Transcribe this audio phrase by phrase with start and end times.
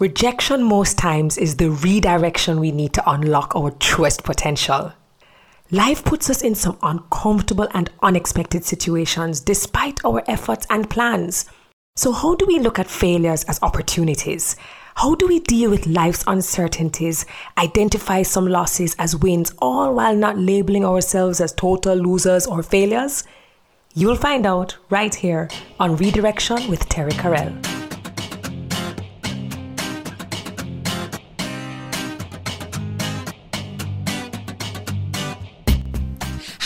[0.00, 4.92] Rejection most times is the redirection we need to unlock our truest potential.
[5.70, 11.44] Life puts us in some uncomfortable and unexpected situations despite our efforts and plans.
[11.94, 14.56] So, how do we look at failures as opportunities?
[14.96, 17.24] How do we deal with life's uncertainties,
[17.56, 23.22] identify some losses as wins, all while not labeling ourselves as total losers or failures?
[23.94, 25.48] You'll find out right here
[25.78, 27.83] on Redirection with Terri-Karelle.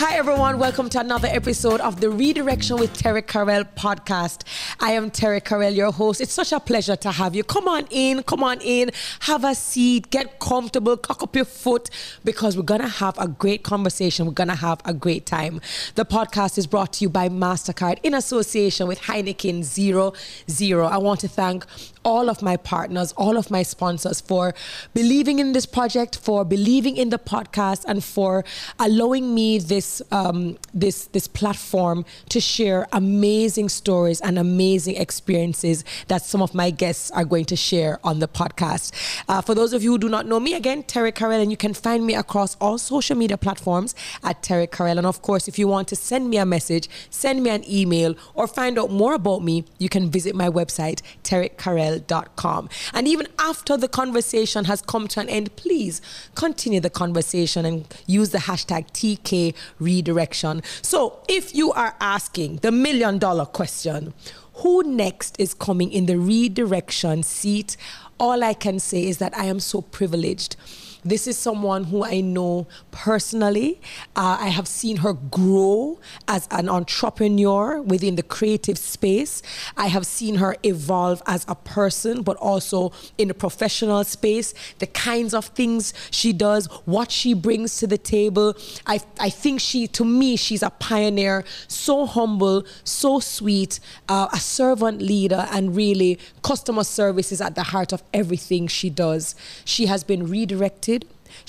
[0.01, 0.59] Hi, everyone.
[0.59, 4.43] Welcome to another episode of the Redirection with Terri-Karelle podcast.
[4.79, 6.21] I am Terri-Karelle, your host.
[6.21, 7.43] It's such a pleasure to have you.
[7.43, 11.89] Come on in, come on in, have a seat, get comfortable, cock up your foot,
[12.23, 14.25] because we're going to have a great conversation.
[14.25, 15.59] We're going to have a great time.
[15.95, 20.13] The podcast is brought to you by MasterCard in association with Heineken Zero
[20.49, 20.87] Zero.
[20.87, 21.65] I want to thank
[22.09, 24.45] all of my partners, all of my sponsors for
[24.93, 28.43] believing in this project, for believing in the podcast, and for
[28.79, 36.21] allowing me this um, this this platform to share amazing stories and amazing experiences that
[36.31, 38.91] some of my guests are going to share on the podcast.
[39.29, 41.73] Uh, for those of you who do not know me, again, Terri-Karelle, and you can
[41.73, 43.93] find me across all social media platforms
[44.23, 44.97] at Terri-Karelle.
[44.97, 48.15] And of course, if you want to send me a message, send me an email,
[48.33, 52.69] or find out more about me, you can visit my website, Terri-Karelle gmail.com.
[52.93, 56.01] And even after the conversation has come to an end, please
[56.35, 60.61] continue the conversation and use the hashtag TK redirection.
[60.81, 64.13] So if you are asking the million dollar question,
[64.55, 67.77] who next is coming in the redirection seat?
[68.19, 70.57] All I can say is that I am so privileged
[71.03, 73.79] this is someone who I know personally.
[74.15, 79.41] Uh, I have seen her grow as an entrepreneur within the creative space.
[79.77, 84.87] I have seen her evolve as a person, but also in the professional space, the
[84.87, 88.55] kinds of things she does, what she brings to the table.
[88.85, 94.39] I, I think she, to me, she's a pioneer, so humble, so sweet, uh, a
[94.39, 99.35] servant leader, and really customer service is at the heart of everything she does.
[99.65, 100.98] She has been redirected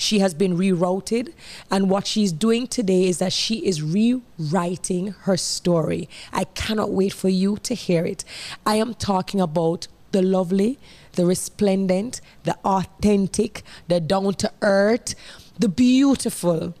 [0.01, 1.31] she has been rerouted.
[1.69, 6.09] And what she's doing today is that she is rewriting her story.
[6.33, 8.25] I cannot wait for you to hear it.
[8.65, 10.79] I am talking about the lovely,
[11.13, 15.13] the resplendent, the authentic, the down to earth,
[15.59, 16.73] the beautiful.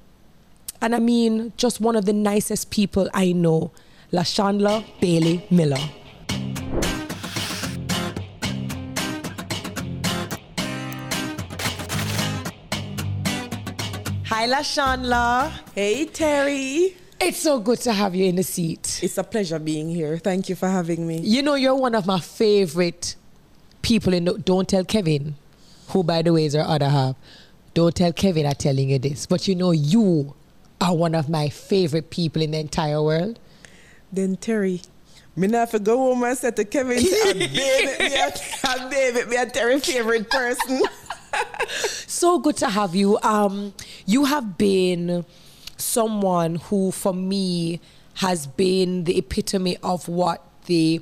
[0.81, 3.71] And I mean, just one of the nicest people I know,
[4.11, 7.00] LaShondra Bailey Miller.
[14.41, 15.51] Hi, Lashawndla.
[15.75, 16.95] Hey, Terri.
[17.19, 18.99] It's so good to have you in the seat.
[19.03, 20.17] It's a pleasure being here.
[20.17, 21.19] Thank you for having me.
[21.19, 23.15] You know, you're one of my favorite
[23.83, 25.35] people in the, Don't Tell Kevin,
[25.89, 27.17] who, by the way, is our other half.
[27.75, 30.33] Don't tell Kevin I'm telling you this, but you know, you
[30.81, 33.37] are one of my favorite people in the entire world.
[34.11, 34.83] Then, Terri,
[35.35, 38.17] me not to go home and say to Kevin, I'm baby, me,
[38.63, 40.81] I'm baby, me a Terri favorite person.
[42.07, 43.19] So good to have you.
[43.21, 43.73] Um,
[44.05, 45.25] you have been
[45.77, 47.79] someone who, for me,
[48.15, 51.01] has been the epitome of what the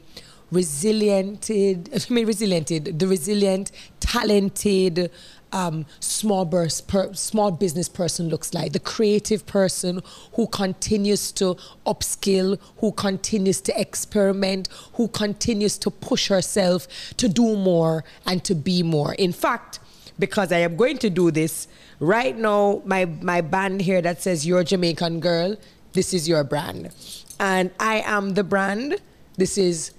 [0.51, 5.11] resiliented, I mean, resiliented, the resilient, talented,
[5.51, 10.01] um, small burst per, small business person looks like the creative person
[10.33, 17.55] who continues to upskill who continues to experiment who continues to push herself to do
[17.55, 19.79] more and to be more in fact
[20.19, 21.67] because I am going to do this.
[21.99, 25.55] Right now, my, my band here that says Your Jamaican Girl,
[25.93, 26.93] this is your brand.
[27.39, 28.97] And I am the brand,
[29.37, 29.91] this is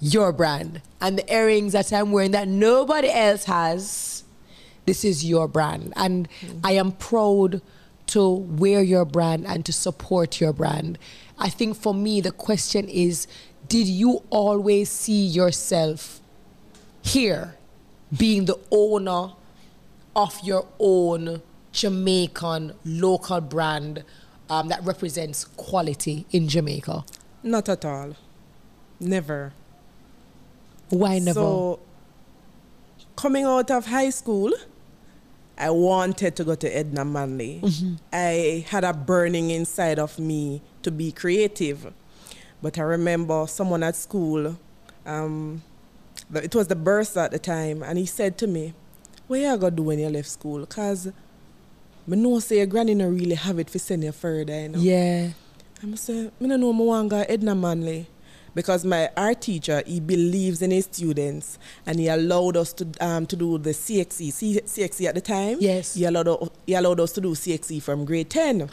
[0.00, 0.82] your brand.
[1.00, 4.24] And the earrings that I'm wearing that nobody else has,
[4.84, 5.92] this is your brand.
[5.96, 6.58] And mm-hmm.
[6.62, 7.62] I am proud
[8.08, 10.98] to wear your brand and to support your brand.
[11.38, 13.26] I think for me, the question is
[13.66, 16.20] did you always see yourself
[17.02, 17.56] here
[18.16, 19.32] being the owner
[20.16, 24.04] of your own Jamaican local brand
[24.48, 27.04] um, that represents quality in Jamaica?
[27.42, 28.14] Not at all.
[29.00, 29.52] Never.
[30.88, 31.40] Why never?
[31.40, 31.80] So,
[33.16, 34.52] coming out of high school,
[35.56, 37.60] I wanted to go to Edna Manley.
[37.62, 37.94] Mm-hmm.
[38.12, 41.92] I had a burning inside of me to be creative.
[42.62, 44.56] But I remember someone at school,
[45.04, 45.62] um,
[46.34, 48.72] it was the bursar at the time, and he said to me,
[49.26, 50.60] what you gonna do when you left school?
[50.60, 51.08] Because
[52.10, 54.78] I know say your granny don't really have it for send you further, you know?
[54.78, 55.30] Yeah.
[55.82, 58.06] I'm say, I don't know I want to go Edna Manley.
[58.54, 63.26] because my art teacher he believes in his students and he allowed us to um,
[63.26, 65.56] to do the CXC C- CXC at the time.
[65.60, 65.94] Yes.
[65.94, 68.70] He allowed he allowed us to do CXC from grade ten,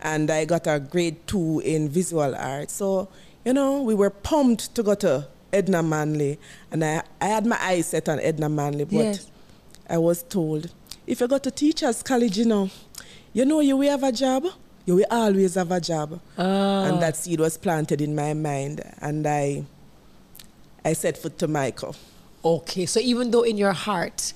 [0.00, 2.70] and I got a grade two in visual art.
[2.70, 3.08] So
[3.44, 6.38] you know we were pumped to go to Edna Manley,
[6.70, 9.30] and I I had my eyes set on Edna Manley, but Yes.
[9.88, 10.70] I was told
[11.06, 12.70] if you go to teachers college, you know,
[13.32, 14.46] you know you will have a job.
[14.86, 16.84] You will always have a job Ah.
[16.84, 19.64] and that seed was planted in my mind and i
[20.84, 21.94] i set foot to Mico
[22.44, 24.32] Okay, so even though in your heart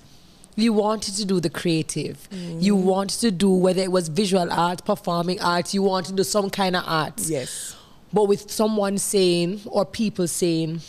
[0.56, 2.82] you wanted to do the creative, you Mm.
[2.82, 6.50] wanted to do whether it was visual art, performing arts, you wanted to do some
[6.50, 7.20] kind of art.
[7.28, 7.76] yes
[8.12, 10.80] But with someone saying or people saying,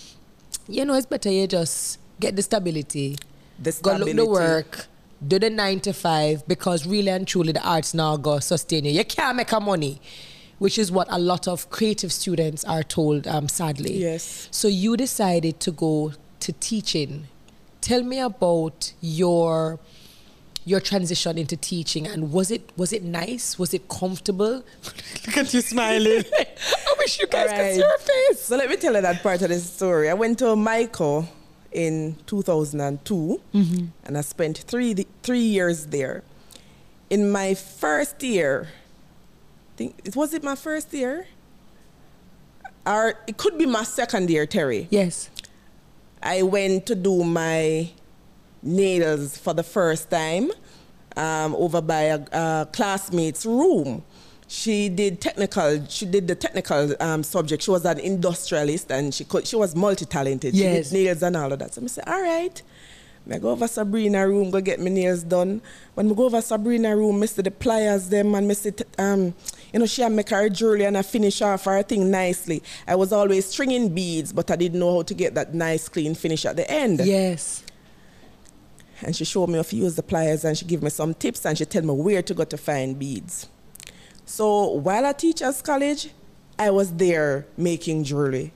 [0.67, 3.17] you know, it's better you just get the stability,
[3.61, 4.87] the go stability look the work,
[5.25, 8.91] do the nine to five, because really and truly the arts now go sustain you.
[8.91, 10.01] You can't make a money,
[10.59, 13.93] which is what a lot of creative students are told, um, sadly.
[13.93, 14.47] Yes.
[14.51, 17.27] So you decided to go to teaching.
[17.81, 19.79] Tell me about your
[20.63, 23.57] your transition into teaching and was it was it nice?
[23.57, 24.63] Was it comfortable?
[25.25, 26.23] Look at you smiling.
[26.37, 28.41] I wish you guys could see your face.
[28.41, 31.27] so let me tell you that part of the story i went to Mico
[31.71, 33.85] in 2002 Mm-hmm.
[34.06, 36.23] and i spent three three years there
[37.09, 38.68] in my first year
[39.73, 41.27] I think it was it my first year
[42.85, 45.29] or it could be my second year Terri Yes.
[46.23, 47.89] I went to do my
[48.62, 50.51] nails for the first time
[51.17, 54.03] um, over by a, a classmate's room.
[54.51, 55.86] She did technical.
[55.88, 57.63] She did the technical um, subject.
[57.63, 60.53] She was an industrialist and she could, she was multi-talented.
[60.53, 60.89] Yes.
[60.89, 61.74] She did nails and all of that.
[61.74, 62.62] So I said, all right.
[63.31, 65.62] I go over Sabrina room, go get my nails done.
[65.94, 69.33] When I go over Sabrina room, I see the pliers them and t- um,
[69.71, 72.62] you know, she had make her jewelry and I finish off her thing nicely.
[72.86, 76.13] I was always stringing beads, but I didn't know how to get that nice clean
[76.13, 77.00] finish at the end.
[77.06, 77.63] Yes.
[79.01, 81.45] And she showed me how to use the pliers and she gave me some tips
[81.45, 83.48] and she tell me where to go to find beads.
[84.31, 86.09] So while I teach at teachers college,
[86.57, 88.53] I was there making jewelry.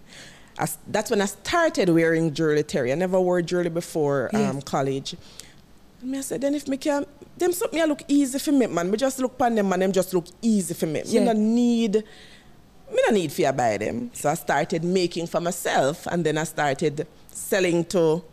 [0.58, 2.94] I that's when I started wearing jewelry, Terri.
[2.94, 5.18] I never wore jewelry before um, college.
[6.00, 7.06] And me I said, then if me can,
[7.38, 8.90] them something I look easy for me, man.
[8.90, 11.02] Me just look pan them and them just look easy for me.
[11.04, 11.20] Yeah.
[11.20, 14.12] Me no need, me no need fear buy them.
[14.14, 18.24] So I started making for myself and then I started selling to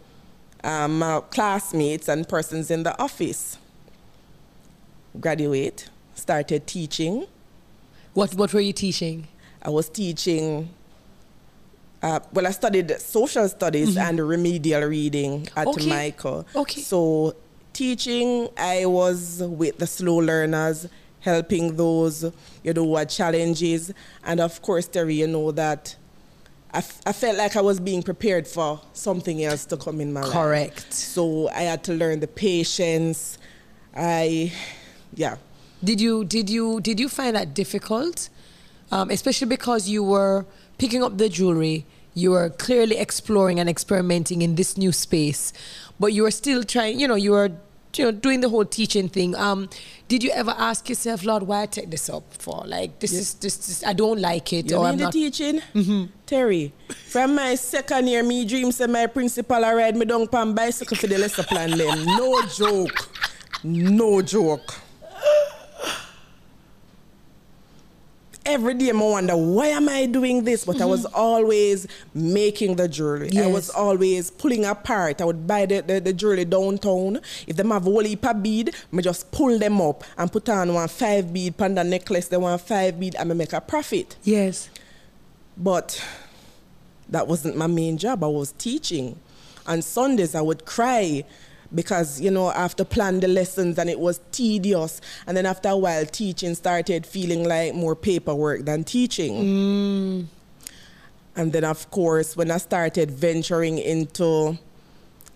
[0.63, 3.59] um, my classmates and persons in the office.
[5.19, 7.27] Graduate, started teaching.
[8.15, 9.29] What what were you teaching?
[9.63, 10.69] I was teaching.
[12.03, 15.87] Uh, well, I studied social studies and remedial reading at Okay.
[15.87, 16.45] Mico.
[16.57, 16.81] Okay.
[16.81, 17.37] So,
[17.73, 20.89] teaching, I was with the slow learners,
[21.21, 22.25] helping those,
[22.65, 23.93] you know, who had challenges.
[24.25, 25.95] And of course, Terri, you know that
[26.75, 30.13] I, f- I felt like I was being prepared for something else to come in
[30.13, 30.33] my life.
[30.33, 30.93] Correct.
[30.93, 33.39] So, I had to learn the patience.
[33.95, 34.53] I,
[35.15, 35.37] yeah.
[35.85, 38.29] Did you did you did you find that difficult?
[38.91, 40.45] Um, especially because you were
[40.79, 45.53] picking up the jewelry, you were clearly exploring and experimenting in this new space,
[45.99, 47.01] but you were still trying.
[47.01, 47.51] You know, you were
[47.97, 49.35] you know doing the whole teaching thing.
[49.35, 49.69] Um,
[50.09, 52.63] did you ever ask yourself, Lord, why I take this up for?
[52.67, 55.13] Like this is this, this I don't like it, You or mean I'm the not.
[55.15, 55.61] teaching?
[56.27, 56.71] Terri,
[57.09, 60.97] from my second year, me dream say my principal I ride me down pan bicycle
[60.99, 62.05] for the lesson plan them.
[62.05, 63.09] No joke.
[63.65, 64.75] No joke.
[68.45, 70.65] Every day I wonder why am I doing this?
[70.65, 71.15] But I was mm-hmm.
[71.15, 73.31] always making the jewelry.
[73.39, 75.21] I was always pulling apart.
[75.21, 77.21] I would buy the, the, the jewelry downtown.
[77.47, 80.49] If them have a whole heap of bead, I just pull them up and put
[80.49, 84.17] on one five bead panda necklace, then one five bead, and I make a profit.
[84.25, 84.71] Yes.
[85.57, 86.05] But
[87.09, 88.25] that wasn't my main job.
[88.25, 89.19] I was teaching.
[89.67, 91.25] On Sundays, I would cry
[91.75, 95.01] because, you know, I have to plan the lessons and it was tedious.
[95.27, 100.29] And then after a while, teaching started feeling like more paperwork than teaching.
[101.35, 104.59] And then, of course, when I started venturing into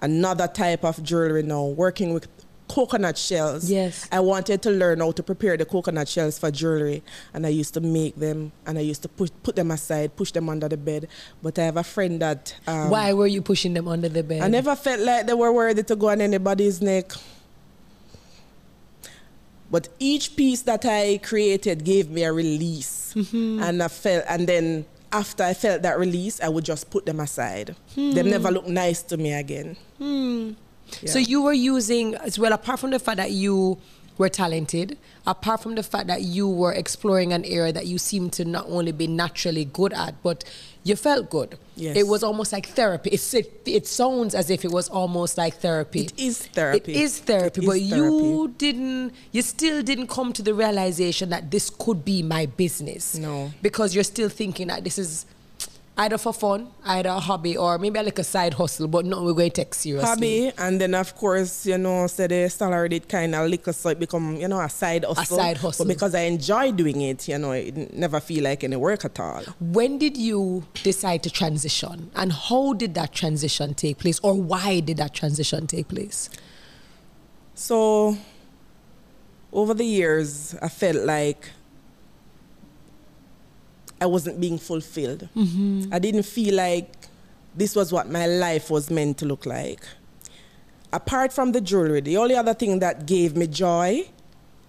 [0.00, 2.28] another type of jewelry now, working with
[2.68, 3.70] coconut shells.
[3.70, 4.08] Yes.
[4.10, 7.02] I wanted to learn how to prepare the coconut shells for jewelry,
[7.34, 10.32] and I used to make them, and I used to push, put them aside, push
[10.32, 11.08] them under the bed.
[11.42, 14.42] But I have a friend that um, why were you pushing them under the bed?
[14.42, 17.12] I never felt like they were worthy to go on anybody's neck.
[19.70, 23.62] But each piece that I created gave me a release, mm-hmm.
[23.62, 27.20] and I felt, and then after I felt that release, I would just put them
[27.20, 27.74] aside.
[27.94, 28.12] Hmm.
[28.12, 29.76] They never look nice to me again.
[29.98, 30.52] Hmm.
[31.06, 33.78] So you were using as well, apart from the fact that you
[34.18, 38.32] were talented, apart from the fact that you were exploring an area that you seemed
[38.32, 40.42] to not only be naturally good at, but
[40.84, 41.58] you felt good.
[41.74, 41.96] Yes.
[41.96, 43.10] It was almost like therapy.
[43.10, 46.02] It's, it, it sounds as if it was almost like therapy.
[46.02, 46.92] It is therapy.
[46.92, 51.28] It is therapy, It but is you didn't, you still didn't come to the realization
[51.30, 53.16] that this could be my business.
[53.18, 53.50] No.
[53.60, 55.26] Because you're still thinking that this is
[55.98, 59.32] either for fun, either a hobby, or maybe like a side hustle, but no, we're
[59.32, 60.06] going to take seriously.
[60.08, 63.88] hobby and then of course you know so the salary did kind of lick so
[63.88, 65.84] it become you know a side hustle A side hustle.
[65.86, 69.18] but because i enjoy doing it you know it never feel like any work at
[69.18, 74.34] all When did you decide to transition, and how did that transition take place, or
[74.34, 76.28] why did that transition take place?
[77.54, 78.16] so
[79.52, 81.50] over the years i felt like
[84.00, 85.28] i wasn't being fulfilled
[85.92, 86.92] i didn't feel like
[87.54, 89.80] this was what my life was meant to look like
[90.92, 94.02] apart from the jewelry the only other thing that gave me joy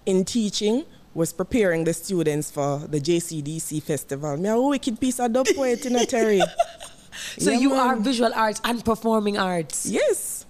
[0.06, 4.36] in teaching was preparing the students for the JCDC festival.
[4.36, 6.40] Me a wicked piece of dub poet in a Terri.
[7.36, 7.78] So Yeah, you man.
[7.80, 9.86] are visual arts and performing arts.
[9.86, 10.46] Yes.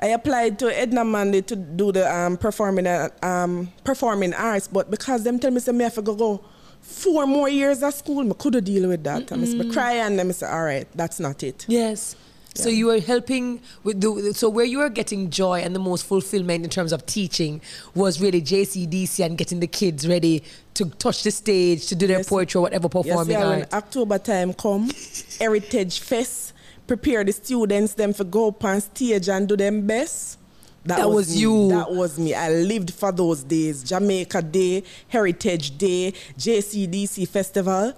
[0.00, 4.88] I applied to Edna Manley to do the um, performing uh, um, performing arts, but
[4.90, 6.44] because them tell me say me have to go, go
[6.82, 9.30] four more years at school, me could have deal with that.
[9.30, 11.64] And I cry and then I say, all right, that's not it.
[11.68, 12.16] Yes.
[12.54, 16.04] So you were helping with the so where you were getting joy and the most
[16.04, 17.62] fulfillment in terms of teaching
[17.94, 20.42] was really JCDC and getting the kids ready
[20.74, 22.28] to touch the stage to do their Yes.
[22.28, 23.66] poetry or whatever performing yes, yeah, when.
[23.72, 24.90] October time come,
[25.38, 26.52] Heritage Fest,
[26.86, 30.36] prepare the students them for go up on stage and do them best.
[30.84, 31.40] That was me.
[31.42, 31.68] you.
[31.68, 32.34] That was me.
[32.34, 33.84] I lived for those days.
[33.84, 37.92] Jamaica Day, Heritage Day, JCDC Festival.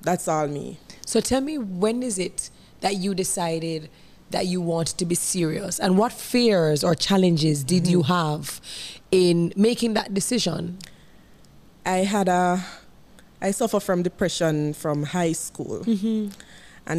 [0.00, 0.78] That's all me.
[1.04, 2.48] So tell me when is it
[2.80, 3.90] that you decided
[4.30, 8.12] that you wanted to be serious and what fears or challenges did you Mm-hmm.
[8.12, 8.60] have
[9.10, 10.78] in making that decision?
[11.84, 12.64] I had a,
[13.42, 16.32] I suffer from depression from high school, and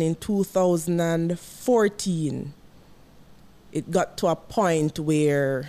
[0.03, 2.53] in 2014,
[3.73, 5.67] it got to a point where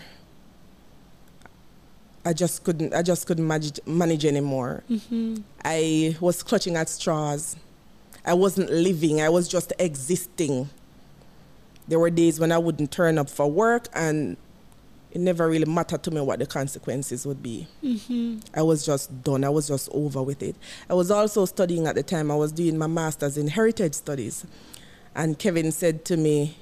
[2.25, 4.85] I just couldn't, I just couldn't manage, manage anymore.
[4.91, 5.37] Mm-hmm.
[5.65, 7.57] I was clutching at straws.
[8.25, 9.23] I wasn't living.
[9.23, 10.69] I was just existing.
[11.89, 14.37] There were days when I wouldn't turn up for work, and
[15.11, 17.69] it never really mattered to me what the consequences would be.
[17.83, 18.41] Mm-hmm.
[18.55, 19.45] I was just done.
[19.45, 20.57] I was just over with it.
[20.91, 22.31] I was also studying at the time.
[22.31, 24.45] I was doing my master's in heritage studies,
[25.15, 26.59] and Kevin said to me,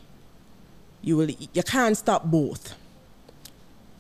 [1.03, 1.31] "You will.
[1.31, 2.75] You can't stop both.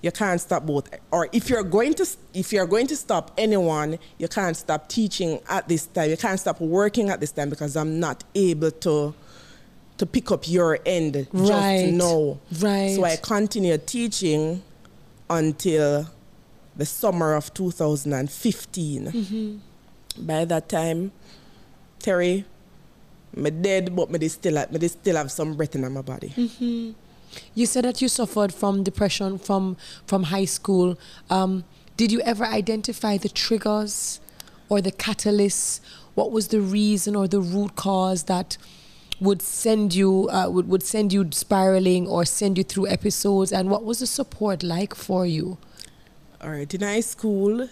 [0.00, 0.88] You can't stop both.
[1.12, 5.38] Or if you're going to, if you're going to stop anyone, you can't stop teaching
[5.48, 6.10] at this time.
[6.10, 9.14] You can't stop working at this time because I'm not able to."
[9.98, 11.84] To pick up your end Right.
[11.84, 12.38] just now.
[12.60, 12.96] Right.
[12.96, 14.62] So I continued teaching
[15.30, 16.08] until
[16.74, 19.06] the summer of 2015.
[19.06, 20.26] Mm-hmm.
[20.26, 21.12] By that time,
[22.00, 22.44] Terry,
[23.34, 26.32] me dead, but me still, me dey still have some breath in my body.
[27.54, 30.98] You said that you suffered from depression from from high school.
[31.30, 31.64] Um,
[31.96, 34.20] did you ever identify the triggers
[34.68, 35.80] or the catalysts?
[36.14, 38.58] What was the reason or the root cause that
[39.20, 43.50] would send you uh, would, would send you spiraling or send you through episodes?
[43.52, 45.56] And what was the support like for you?
[46.42, 47.68] All right, in high school,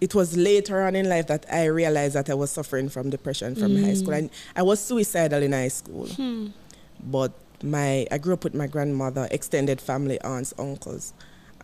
[0.00, 3.54] it was later on in life that I realized that I was suffering from depression
[3.54, 3.96] from high mm.
[3.96, 4.14] school.
[4.14, 6.06] And I was suicidal in high school.
[6.06, 6.48] Hmm.
[7.00, 7.32] But
[7.62, 11.12] my I grew up with my grandmother, extended family, aunts, uncles.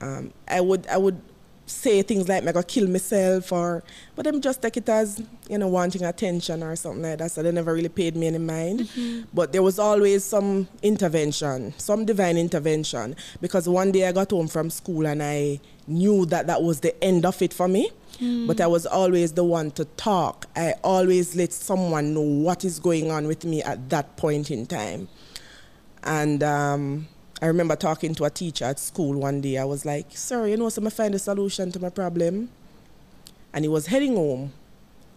[0.01, 1.21] Um, I would I would
[1.71, 3.83] say things like I go kill myself or
[4.17, 7.31] but them just take it as, you know, wanting attention or something like that.
[7.31, 8.81] So they never really paid me any mind.
[8.81, 9.29] Mm-hmm.
[9.33, 13.17] But there was always some intervention, some divine intervention.
[13.41, 17.03] Because one day I got home from school and I knew that that was the
[17.03, 17.91] end of it for me.
[18.21, 20.47] But I was always the one to talk.
[20.55, 24.67] I always let someone know what is going on with me at that point in
[24.67, 25.09] time.
[26.05, 27.09] And um,
[27.41, 29.57] I remember talking to a teacher at school one day.
[29.57, 32.51] I was like, Sir, you know, so I find a solution to my problem.
[33.55, 34.53] And he was heading home.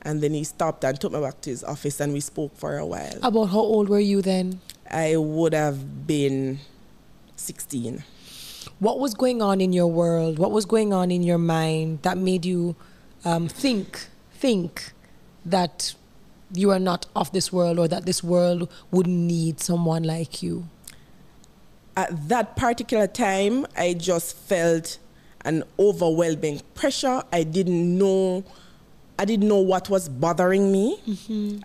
[0.03, 2.77] And then he stopped and took me back to his office and we spoke for
[2.77, 3.17] a while.
[3.21, 4.59] About how old were you then?
[4.89, 6.59] I would have been
[7.35, 8.03] 16.
[8.79, 10.39] What was going on in your world?
[10.39, 12.75] What was going on in your mind that made you
[13.25, 14.91] um, think think
[15.45, 15.93] that
[16.53, 20.67] you are not of this world or that this world would need someone like you?
[21.95, 24.97] At that particular time, I just felt
[25.45, 27.23] an overwhelming pressure.
[27.31, 28.43] I didn't know
[29.17, 30.97] I didn't know what was bothering me.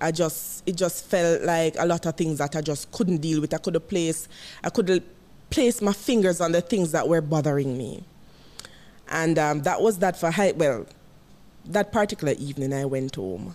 [0.00, 3.40] I just it just felt like a lot of things that I just couldn't deal
[3.40, 3.54] with.
[3.54, 4.28] I couldn't place
[4.62, 5.04] I couldn't
[5.50, 8.04] place my fingers on the things that were bothering me.
[9.10, 10.52] And um, that was that for high.
[10.52, 10.86] Well,
[11.68, 13.54] that particular evening, I went home,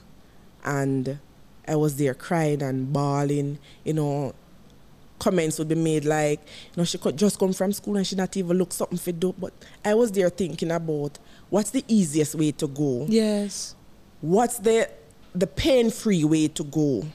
[0.64, 1.20] and
[1.68, 3.60] I was there crying and bawling.
[3.84, 4.34] You know,
[5.20, 8.16] comments would be made like, you know, she could just come from school and she
[8.16, 9.34] not even look something for do.
[9.38, 9.54] But
[9.84, 11.18] I was there thinking about
[11.50, 13.06] what's the easiest way to go.
[13.10, 13.76] Yes.
[14.22, 14.90] What's the
[15.36, 17.06] the pain free way to go?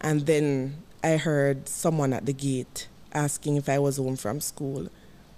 [0.00, 4.88] And then I heard someone at the gate asking if I was home from school.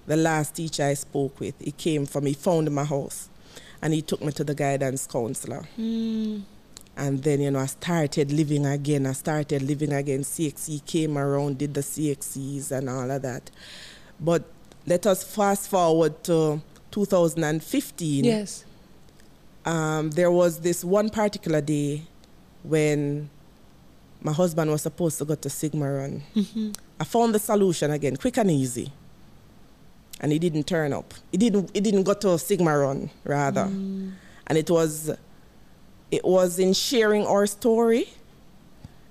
[0.07, 3.31] The last teacher I spoke with, he came from, he found my house
[3.85, 5.69] and he took me to the guidance counselor.
[5.79, 6.43] Mm.
[6.97, 9.07] And then, you know, I started living again.
[9.07, 10.21] I started living again.
[10.21, 13.50] CXC came around, did the CXCs and all of that.
[14.19, 14.45] But
[14.87, 16.62] let us fast forward to
[16.93, 18.25] 2015.
[18.25, 18.64] Yes.
[19.67, 22.05] Um, there was this one particular day
[22.62, 23.29] when
[24.23, 26.23] my husband was supposed to go to Sigma Run.
[26.35, 26.71] Mm-hmm.
[26.99, 28.91] I found the solution again, quick and easy.
[30.25, 31.12] And he didn't turn up.
[31.31, 33.64] He didn't he didn't go to Sigma Run rather.
[33.64, 34.12] Mm.
[34.47, 35.11] And it was
[36.11, 38.09] it was in sharing our story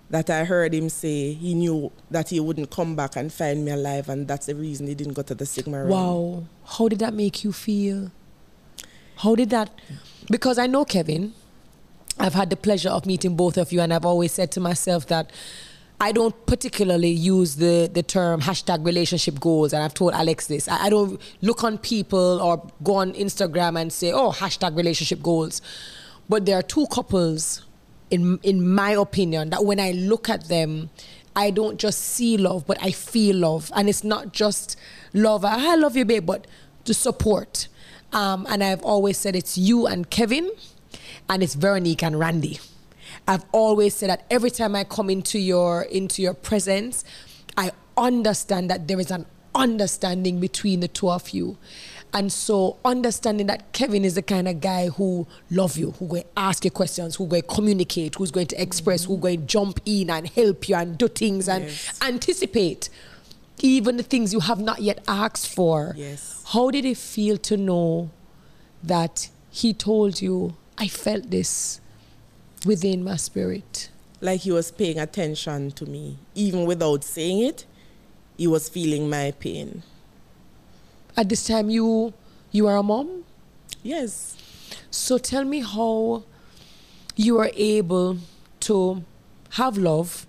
[0.09, 3.69] that I heard him say he knew that he wouldn't come back and find me
[3.69, 5.89] alive and that's the reason he didn't go to the Sigma Run.
[5.89, 6.43] Wow.
[6.65, 8.09] How did that make you feel?
[9.17, 9.69] How did that?
[10.31, 11.33] Because I know Kevin.
[12.17, 15.07] I've had the pleasure of meeting both of you, and I've always said to myself
[15.07, 15.31] that
[15.99, 19.73] I don't particularly use the, the term hashtag relationship goals.
[19.73, 20.67] And I've told Alex this.
[20.67, 25.21] I, I don't look on people or go on Instagram and say, oh, hashtag relationship
[25.21, 25.61] goals.
[26.27, 27.65] But there are two couples,
[28.11, 30.89] in, in my opinion, that when I look at them,
[31.35, 33.71] I don't just see love, but I feel love.
[33.75, 34.77] And it's not just
[35.13, 36.47] love, I love you, babe, but
[36.85, 37.67] the support.
[38.11, 40.51] Um, and I've always said it's you and Kevin,
[41.29, 42.59] and it's Veronique and Randy.
[43.27, 47.03] I've always said that every time I come into your into your presence,
[47.57, 49.25] I understand that there is an
[49.55, 51.57] understanding between the two of you.
[52.15, 56.23] And so understanding that Kevin is the kind of guy who love you, who going
[56.23, 59.45] to ask you questions, who going to communicate, who's going to express, who going to
[59.47, 61.99] jump in and help you and do things and Yes.
[62.01, 62.89] anticipate
[63.61, 65.93] even the things you have not yet asked for.
[65.97, 66.43] Yes.
[66.47, 68.11] How did it feel to know
[68.83, 71.79] that he told you, I felt this
[72.65, 73.89] within my spirit?
[74.23, 76.17] like he was paying attention to me.
[76.33, 77.65] Even without saying it,
[78.37, 79.83] he was feeling my pain.
[81.17, 82.13] At this time, you
[82.51, 83.25] you are a mom.
[83.83, 84.37] Yes.
[84.89, 86.23] So tell me how
[87.15, 88.17] you are able
[88.61, 89.03] to
[89.51, 90.25] have love,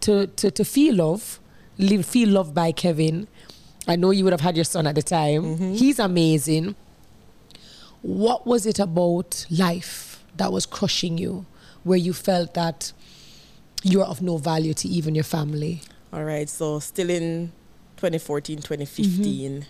[0.00, 1.38] to to, to feel love,
[1.78, 3.28] live, feel loved by Kevin.
[3.86, 5.42] I know you would have had your son at the time.
[5.42, 5.74] Mm-hmm.
[5.74, 6.74] He's amazing.
[8.02, 11.46] What was it about life that was crushing you,
[11.88, 12.92] where you felt that
[13.82, 15.80] you're of no value to even your family?
[16.12, 16.48] All right.
[16.48, 17.52] So still in
[17.96, 19.68] 2014, 2015, mm-hmm.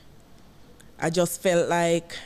[1.01, 2.17] I just felt like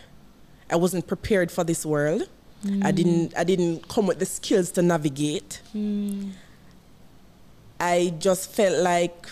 [0.70, 2.22] I wasn't prepared for this world.
[2.64, 2.94] I mm.
[2.94, 5.60] didn't I didn't come with the skills to navigate.
[5.74, 6.30] Mm.
[7.80, 9.26] I just felt like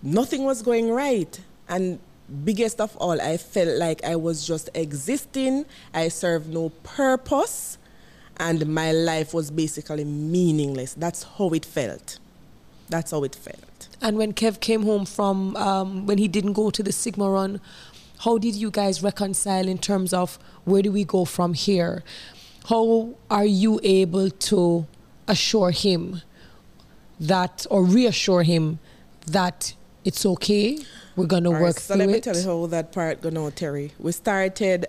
[0.00, 1.40] nothing was going right.
[1.68, 1.98] And
[2.44, 5.66] biggest of all, I felt like I was just existing.
[5.92, 7.78] I served no purpose.
[8.40, 10.94] And my life was basically meaningless.
[10.94, 12.18] That's how it felt.
[12.88, 13.88] That's how it felt.
[14.00, 17.60] And when Kev came home from um, when he didn't go to the Sigma run,
[18.20, 22.02] how did you guys reconcile in terms of where do we go from here?
[22.68, 24.86] How are you able to
[25.26, 26.22] assure him
[27.20, 28.78] that or reassure him
[29.26, 29.74] that
[30.04, 30.78] it's okay?
[31.16, 32.22] We're gonna All right, work so through let me it.
[32.22, 33.90] tell you how that part go now, Terri.
[33.98, 34.86] We started.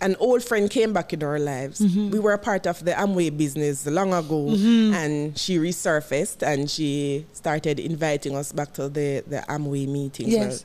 [0.00, 1.80] An old friend came back in our lives.
[1.80, 2.10] Mm-hmm.
[2.10, 7.24] We were a part of the Amway business long ago, and she resurfaced and she
[7.32, 10.30] started inviting us back to the, the Amway meetings.
[10.32, 10.64] Yes.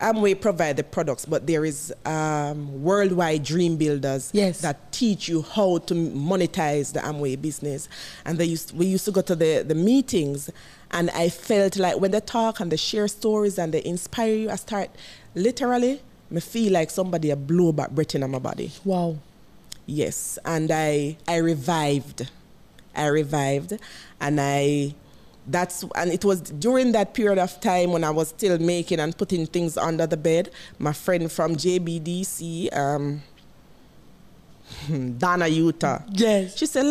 [0.00, 4.62] Well, Amway provide the products, but there is um, worldwide dream builders Yes.
[4.62, 7.86] that teach you how to monetize the Amway business.
[8.24, 10.48] And they used, we used to go to the, the meetings,
[10.90, 14.50] and I felt like when they talk and they share stories and they inspire you,
[14.50, 14.90] I start
[15.34, 18.72] literally, me feel like somebody a blow back breath in my body.
[18.84, 19.18] Wow.
[19.86, 22.28] Yes, and I I revived.
[22.94, 23.78] I revived,
[24.20, 24.94] and I
[25.46, 29.16] that's and it was during that period of time when I was still making and
[29.16, 30.50] putting things under the bed.
[30.78, 33.22] My friend from JBDC, um,
[35.18, 36.02] Donna Utah.
[36.10, 36.56] Yes.
[36.56, 36.86] She said,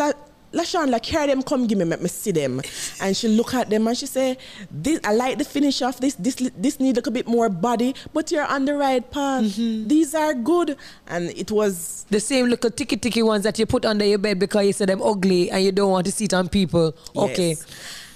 [0.51, 2.61] La, LaShawn, like, hear them come give me, make me see them.
[3.01, 4.37] And she look at them and she say,
[4.71, 6.15] this, I like the finish of this.
[6.15, 9.43] This this need a little bit more body, but you're on the right path.
[9.43, 9.87] Mm-hmm.
[9.87, 10.77] These are good.
[11.07, 14.39] And it was The same little ticky ticky ones that you put under your bed
[14.39, 16.95] because you said them ugly and you don't want to see it on people.
[17.15, 17.49] Okay.
[17.49, 17.65] Yes.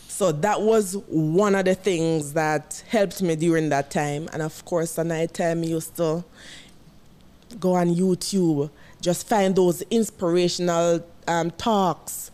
[0.07, 4.29] So that was one of the things that helped me during that time.
[4.33, 6.25] And of course, the night time you still
[7.59, 8.69] go on YouTube,
[9.01, 12.29] just find those inspirational um, talks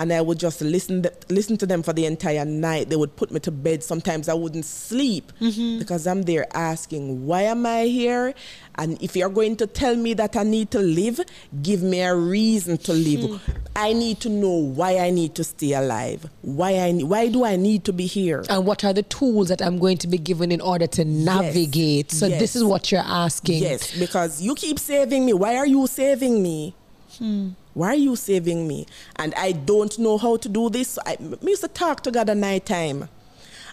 [0.00, 2.88] and I would just listen th- listen to them for the entire night.
[2.88, 3.82] They would put me to bed.
[3.82, 5.80] Sometimes I wouldn't sleep Mm-hmm.
[5.80, 8.32] because I'm there asking, "Why am I here?"
[8.76, 11.18] And if you're going to tell me that I need to live,
[11.64, 13.40] give me a reason to live.
[13.40, 13.52] Hmm.
[13.74, 16.30] I need to know why I need to stay alive.
[16.42, 18.44] Why I ne- why do I need to be here?
[18.48, 22.12] And what are the tools that I'm going to be given in order to navigate?
[22.12, 22.38] So Yes.
[22.38, 23.64] this is what you're asking.
[23.64, 25.32] Yes, because you keep saving me.
[25.32, 26.76] Why are you saving me?
[27.18, 27.50] Hmm.
[27.74, 28.86] Why are you saving me?
[29.16, 30.90] And I don't know how to do this.
[30.90, 33.08] So I me used to talk to God at night time.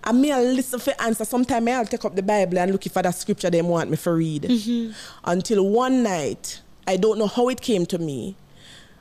[0.03, 1.25] And me I listen for answer.
[1.25, 4.11] Sometimes I'll take up the Bible and look for the scripture they want me to
[4.11, 4.43] read.
[4.43, 4.91] Mm-hmm.
[5.23, 8.35] Until one night, I don't know how it came to me,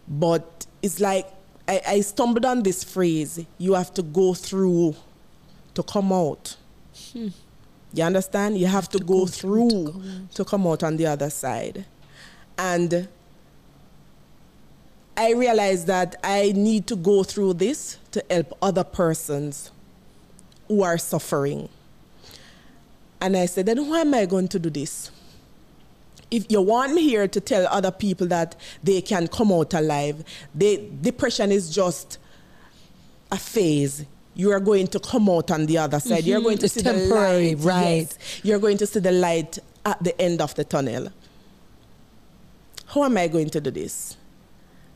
[0.09, 1.27] but it's like
[1.69, 4.97] I, I stumbled on this phrase, you have to go through
[5.75, 6.57] to come out.
[7.93, 8.59] You understand?
[8.59, 11.31] You have to, go, go through through, to come to come out on the other
[11.31, 11.85] side.
[12.59, 13.09] And
[15.17, 19.71] I realized that I need to go through this to help other persons
[20.69, 21.69] who are suffering.
[23.21, 25.11] And I said, then why am I going to do this?
[26.31, 30.25] If you want me here to tell other people that they can come out alive,
[30.55, 32.19] they, depression is just
[33.31, 34.05] a phase.
[34.35, 36.25] You are going to come out on the other side.
[36.25, 36.45] You're mm-hmm.
[36.45, 37.85] going to It's see temporary, the light.
[37.85, 37.97] right.
[37.97, 38.41] Yes.
[38.43, 41.13] You're going to see the light at the end of the tunnel.
[42.87, 44.17] How am I going to do this?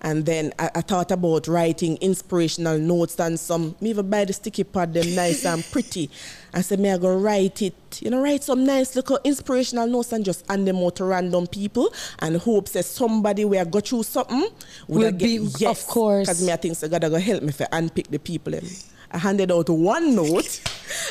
[0.01, 4.33] And then I, I thought about writing inspirational notes and some, me even buy the
[4.33, 6.09] sticky pad, them nice and pretty.
[6.55, 10.13] I said, me I go write it, you know, write some nice little inspirational notes
[10.13, 14.05] and just hand them out to random people and hope that somebody where go through
[14.05, 14.49] something
[14.87, 16.29] would Will I get, be- of course.
[16.29, 18.53] Because me I think so God go help me for unpick the people.
[18.53, 18.65] Them.
[19.11, 20.61] I handed out one note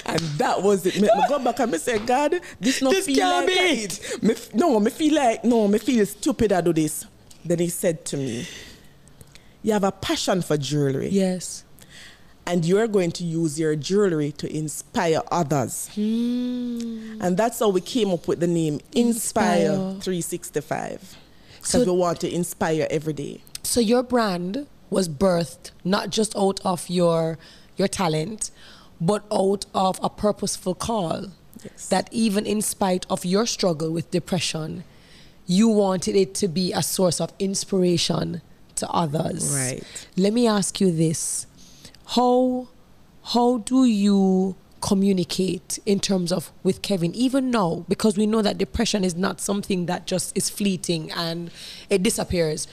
[0.06, 0.96] and that was it.
[0.96, 3.60] Me, me go back and me say, God, this not This feel can't like be
[3.60, 4.24] I- it.
[4.24, 7.06] Me, no, me feel like, no, me feel stupid I do this.
[7.44, 8.48] Then he said to me,
[9.68, 11.66] you have a passion for jewelry Yes.
[12.46, 15.90] and you're going to use your jewelry to inspire others.
[15.94, 17.22] Hmm.
[17.22, 20.02] And that's how we came up with the name INZZPIRE, INZZPIRE.
[20.02, 21.18] 365.
[21.58, 23.42] Because So- we want to inspire every day.
[23.64, 27.38] So your brand was birthed not just out of your
[27.76, 28.50] your talent,
[29.02, 31.26] but out of a purposeful call.
[31.64, 31.88] Yes.
[31.90, 34.86] That even in spite of your struggle with depression,
[35.46, 38.42] you wanted it to be a source of inspiration
[38.78, 39.54] to others.
[39.54, 39.84] Right.
[40.16, 41.48] Let me ask you this.
[42.08, 42.70] How
[43.34, 47.14] how do you communicate in terms of with Kevin?
[47.16, 51.52] Even now because we know that depression is not something that just is fleeting and
[51.90, 52.68] it disappears.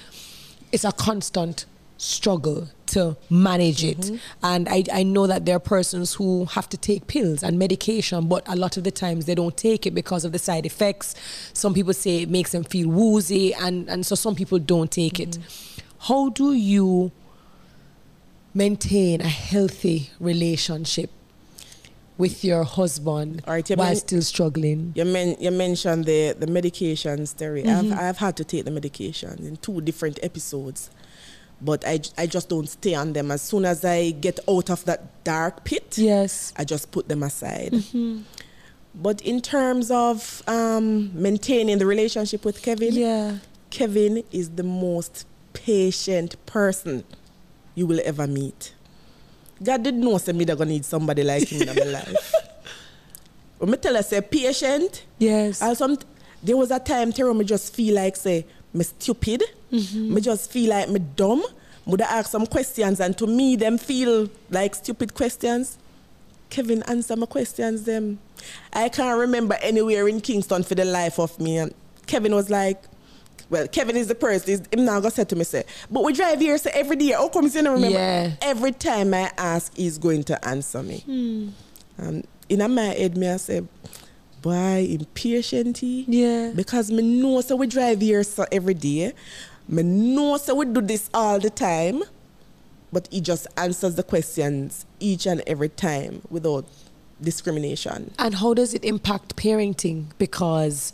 [0.73, 3.99] It's a constant struggle to manage it.
[3.99, 4.17] Mm-hmm.
[4.43, 8.29] And I, I know that there are persons who have to take pills and medication
[8.29, 11.15] but a lot of the times they don't take it because of the side effects.
[11.53, 15.19] Some people say it makes them feel woozy and, and so some people don't take
[15.19, 15.74] it mm-hmm.
[16.09, 17.13] How do you
[18.53, 21.11] maintain a healthy relationship
[22.17, 24.93] with your husband All right, you while men- still struggling.
[24.95, 27.65] You, men- you mentioned the, the medications, Terri.
[27.65, 27.93] Mm-hmm.
[27.93, 30.91] I've, I've had to take the medication in two different episodes,
[31.61, 33.31] but I, I just don't stay on them.
[33.33, 36.53] As soon as I get out of that dark pit, Yes.
[36.57, 37.73] I just put them aside.
[37.73, 38.21] Mm-hmm.
[38.95, 43.39] But in terms of um, maintaining the relationship with Kevin, Yeah.
[43.71, 45.27] Kevin is the most
[45.65, 47.03] patient person
[47.75, 48.75] you will ever meet.
[49.63, 52.35] God did know say me that gonna need somebody like him in my life.
[53.59, 55.63] When me tell her say patient, Yes.
[55.63, 55.97] I some
[56.43, 59.43] there was a time Terri me just feel like say me stupid.
[59.73, 60.15] Mm-hmm.
[60.15, 61.43] Me just feel like me dumb.
[61.87, 65.79] Would I ask some questions and to me them feel like stupid questions.
[66.51, 68.19] Kevin answer my questions them.
[68.73, 71.57] I can't remember anywhere in Kingston for the life of me.
[71.57, 71.75] And
[72.07, 72.83] Kevin was like,
[73.51, 74.49] well, Kevin is the person.
[74.49, 77.13] He's, him now gonna say to me, say, but we drive here so every day.
[77.13, 77.99] How come you don't remember?
[77.99, 78.33] Yeah.
[78.41, 81.53] Every time I ask, he's going to answer me.
[81.97, 83.63] And in my head, me I say,
[84.43, 85.83] boy, impatient.
[85.83, 86.53] Yeah.
[86.55, 89.13] Because me know so we drive here so every day.
[89.69, 92.03] Me know so we do this all the time.
[92.93, 96.65] But he just answers the questions each and every time without
[97.21, 98.13] discrimination.
[98.19, 100.07] And how does it impact parenting?
[100.19, 100.93] Because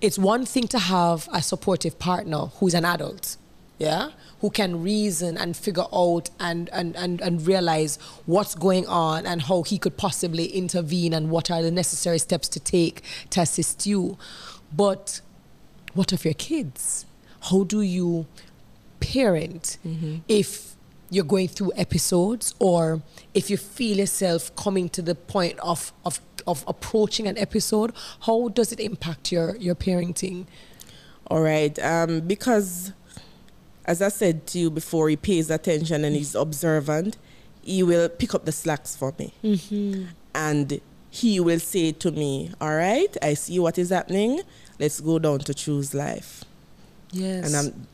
[0.00, 3.36] it's one thing to have a supportive partner who's an adult,
[3.78, 9.26] yeah, who can reason and figure out and, and, and, and realize what's going on
[9.26, 13.40] and how he could possibly intervene and what are the necessary steps to take to
[13.40, 14.18] assist you.
[14.74, 15.20] But
[15.94, 17.06] what of your kids?
[17.40, 18.26] How do you
[19.00, 20.16] parent mm-hmm.
[20.28, 20.74] if
[21.10, 26.20] you're going through episodes or if you feel yourself coming to the point of, of,
[26.46, 30.46] of approaching an episode, how does it impact your, your parenting?
[31.28, 31.76] All right.
[31.78, 32.92] Um, because,
[33.84, 37.16] as I said to you before, he pays attention and he's observant.
[37.62, 39.32] He will pick up the slacks for me.
[40.34, 40.80] And
[41.10, 44.42] he will say to me, All right, I see what is happening.
[44.78, 46.44] Let's go down to choose life.
[47.10, 47.46] Yes.
[47.46, 47.86] And I'm,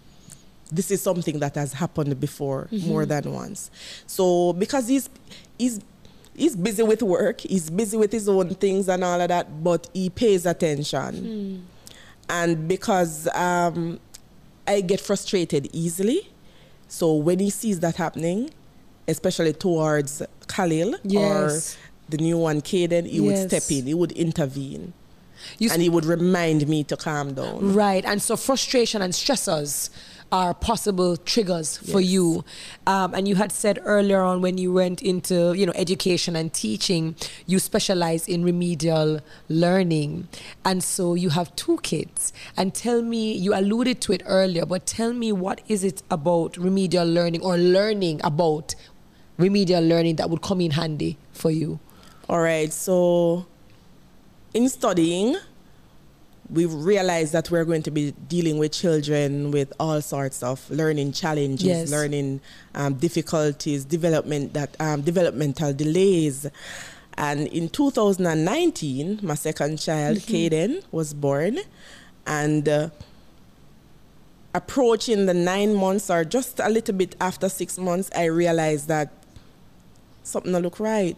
[0.71, 3.71] this is something that has happened before more than once.
[4.07, 5.09] So because he's
[5.59, 5.81] he's
[6.37, 9.89] he's busy with work, he's busy with his own things and all of that, but
[9.93, 11.67] he pays attention.
[12.29, 14.01] And because um,
[14.67, 16.29] I get frustrated easily,
[16.89, 18.51] so when he sees that happening,
[19.09, 21.75] especially towards Khalil Yes.
[21.75, 24.93] or the new one, Caden, he would step in, he would intervene,
[25.59, 27.75] You and he would remind me to calm down.
[27.75, 28.05] Right.
[28.05, 29.91] And so frustration and stressors
[30.33, 32.11] are possible triggers for Yes.
[32.11, 32.45] you.
[32.87, 36.51] Um, and you had said earlier on when you went into, you know, education and
[36.53, 37.15] teaching,
[37.47, 40.29] you specialize in remedial learning.
[40.65, 42.33] And so you have two kids.
[42.57, 46.57] And tell me, you alluded to it earlier, but tell me what is it about
[46.57, 48.75] remedial learning or learning about
[49.37, 51.79] remedial learning that would come in handy for you?
[52.29, 53.45] All right, so
[54.55, 55.37] in studying,
[56.53, 61.13] we realized that we're going to be dealing with children with all sorts of learning
[61.13, 61.91] challenges, Yes.
[61.91, 62.41] learning
[62.75, 66.47] um, difficulties, development that um, developmental delays.
[67.17, 71.59] And in 2019, my second child, Caden, was born,
[72.27, 72.89] and uh,
[74.55, 79.11] approaching the nine months or just a little bit after six months, I realized that
[80.23, 81.17] something don't look right.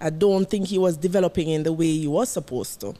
[0.00, 2.94] I don't think he was developing in the way he was supposed to.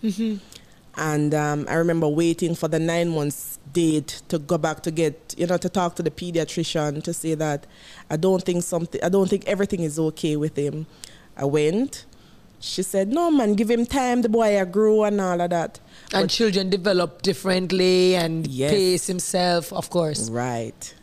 [0.96, 5.35] And um, I remember waiting for the nine months date to go back to get,
[5.37, 7.66] you know, to talk to the pediatrician to say that
[8.11, 10.87] I don't think something, I don't think everything is okay with him.
[11.37, 12.07] I went.
[12.61, 14.22] She said, "No, man, give him time.
[14.22, 15.80] The boy I grew and all of that."
[16.14, 18.70] And children develop differently and Yes.
[18.70, 20.30] pace himself, of course.
[20.30, 20.94] Right.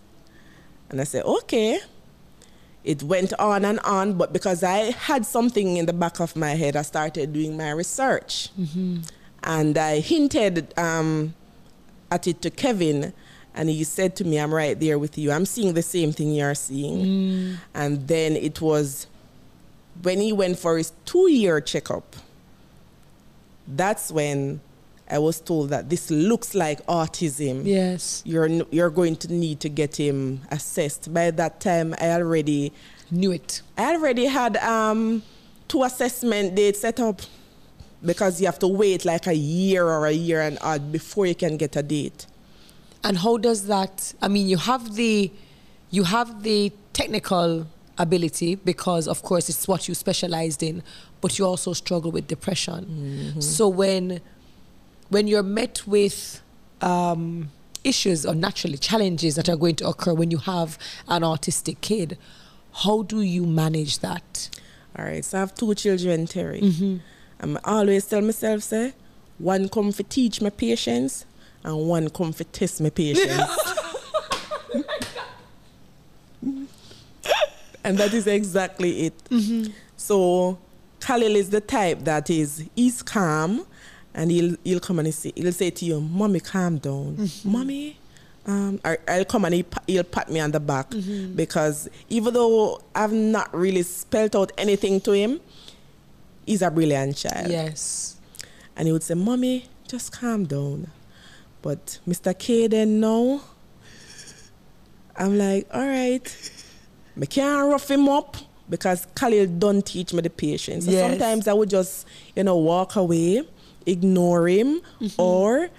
[0.90, 1.80] And I said, okay.
[2.84, 6.52] It went on and on, but because I had something in the back of my
[6.56, 8.50] head, I started doing my research.
[9.44, 11.34] And I hinted um,
[12.12, 13.12] at it to Kevin,
[13.56, 15.32] and he said to me, I'm right there with you.
[15.32, 17.58] I'm seeing the same thing you're seeing.
[17.74, 19.08] And then it was
[20.04, 22.16] when he went for his two year checkup,
[23.68, 24.62] that's when
[25.10, 28.24] I was told that this looks like autism Yes.
[28.26, 31.14] you're you're going to need to get him assessed.
[31.14, 32.72] By that time, I already
[33.14, 33.62] Knew it.
[33.78, 35.22] I already had um,
[35.68, 37.22] two assessment dates set up
[38.04, 41.36] because you have to wait like a year or a year and odd before you
[41.36, 42.26] can get a date.
[43.04, 44.14] And how does that?
[44.22, 45.32] I mean, you have the,
[45.90, 50.84] you have the technical ability because, of course, it's what you specialized in,
[51.20, 53.40] but you also struggle with depression.
[53.42, 54.22] So when,
[55.10, 56.42] when you're met with
[56.82, 57.50] um,
[57.84, 62.18] issues or naturally challenges that are going to occur when you have an autistic kid,
[62.74, 64.50] how do you manage that?
[64.98, 67.00] All right, so I have two children, Terri.
[67.42, 68.94] I'm always tell myself, say,
[69.40, 71.26] one come for teach my patience
[71.64, 73.28] and one come for test my patience.
[77.84, 79.24] and that is exactly it.
[79.26, 79.72] Mm-hmm.
[79.98, 80.58] So
[81.00, 83.66] Khalil is the type that is he's calm
[84.14, 87.16] and he'll he'll come and he'll say, he'll say to you, Mommy, calm down.
[87.18, 87.52] Mm-hmm.
[87.52, 87.98] Mommy,
[88.46, 91.34] um, or I'll come and he, he'll pat me on the back mm-hmm.
[91.36, 95.40] because even though I've not really spelled out anything to him,
[96.46, 97.50] he's a brilliant child.
[97.50, 98.18] Yes.
[98.76, 100.88] And he would say, Mommy, just calm down.
[101.62, 102.34] But Mr.
[102.34, 103.42] Caden, no.
[105.16, 106.52] I'm like, all right.
[107.22, 108.38] I can't rough him up
[108.70, 110.86] because Khalil don't teach me the patience.
[110.86, 111.12] So Yes.
[111.12, 113.44] sometimes I would just, you know, walk away,
[113.86, 115.22] ignore him, mm-hmm.
[115.22, 115.70] or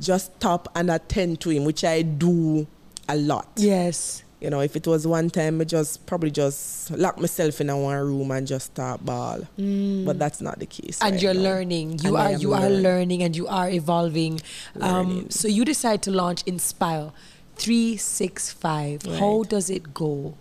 [0.00, 2.66] just stop and attend to him, which I do
[3.08, 3.48] a lot.
[3.56, 4.24] Yes.
[4.44, 7.78] You know, if it was one time, I just probably just lock myself in a
[7.78, 9.38] one room and just start ball.
[9.56, 11.00] But that's not the case.
[11.00, 11.40] and right you're now.
[11.48, 12.82] learning you And are you are learning.
[12.82, 14.34] learning and you are evolving
[14.82, 17.12] um, so you decide to launch INZZPIRE
[17.56, 20.34] 365 how does it go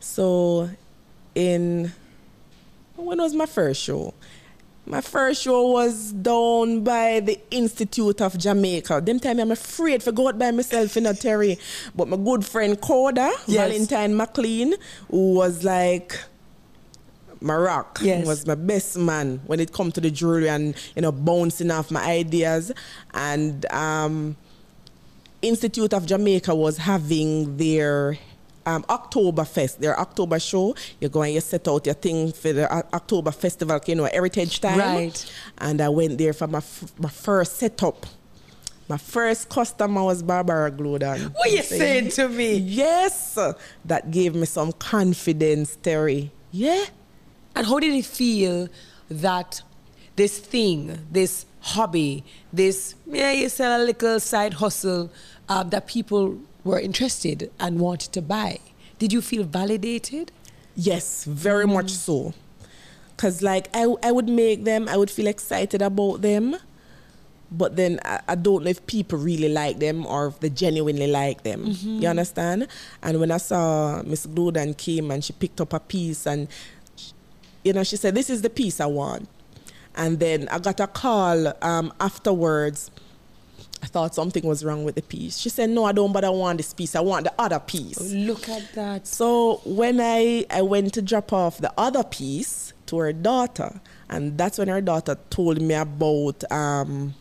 [0.00, 0.68] So,
[1.34, 1.92] in
[2.96, 4.12] when was my first show?
[4.88, 9.02] My first show was down by the Institute of Jamaica.
[9.04, 11.58] Them time I'm afraid to go out by myself in a Terri.
[11.94, 13.68] But my good friend Coda, Yes.
[13.68, 14.74] Valentine McLean,
[15.10, 16.18] who was like
[17.42, 18.26] my rock, Yes.
[18.26, 21.90] was my best man when it come to the jewelry and you know bouncing off
[21.90, 22.72] my ideas.
[23.12, 24.36] And um,
[25.42, 28.16] Institute of Jamaica was having their
[28.68, 30.74] um, October Fest, their October show.
[31.00, 34.60] You're going, you set out your thing for the O- October Festival, you know, Heritage
[34.60, 34.78] Time.
[34.78, 35.32] Right.
[35.58, 38.06] And I went there for my, f- my first setup.
[38.88, 41.32] My first customer was Barbara Gloudon.
[41.34, 42.54] What you saying to me?
[42.54, 43.38] Yes,
[43.84, 46.30] that gave me some confidence, Terri.
[46.52, 46.84] Yeah.
[47.54, 48.68] And how did it feel
[49.10, 49.62] that
[50.16, 55.10] this thing, this hobby, this, yeah, you sell a little side hustle
[55.48, 58.60] um, that people were interested and wanted to buy?
[58.98, 60.32] Did you feel validated?
[60.74, 61.74] Yes, very mm.
[61.74, 62.34] much so.
[63.16, 66.56] Because, like, I, I would make them, I would feel excited about them
[67.50, 71.06] but then I, I, don't know if people really like them or if they genuinely
[71.06, 71.66] like them.
[71.66, 72.02] Mm-hmm.
[72.02, 72.68] You understand?
[73.02, 76.48] And when I saw Miss Gloudon came and she picked up a piece and
[77.64, 79.28] you know she said, "This is the piece I want,"
[79.96, 82.90] and then I got a call um, afterwards.
[83.82, 85.38] I thought something was wrong with the piece.
[85.38, 86.94] She said, "No, I don't, but I want this piece.
[86.96, 89.06] I want the other piece." Look at that.
[89.06, 94.36] So when I I went to drop off the other piece to her daughter, and
[94.36, 96.50] that's when her daughter told me about.
[96.50, 97.14] Um,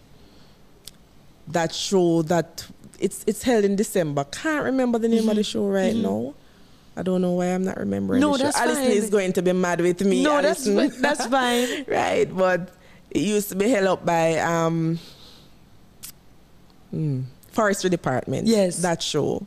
[1.50, 2.67] that show that
[3.00, 4.24] it's it's held in December.
[4.26, 5.30] Can't remember the name mm-hmm.
[5.30, 5.60] of the mm-hmm.
[5.60, 6.04] show right mm-hmm.
[6.04, 6.34] now.
[6.96, 8.22] I don't know why I'm not remembering.
[8.22, 8.91] No, that's Alison fine.
[8.91, 10.24] is going to be mad with me.
[10.24, 10.65] No, that's
[11.00, 11.86] that's fine.
[11.88, 12.72] right, but
[13.12, 15.00] it used to be held up by um,
[16.91, 17.21] hmm,
[17.52, 18.47] forestry department.
[18.47, 19.45] Yes, that show,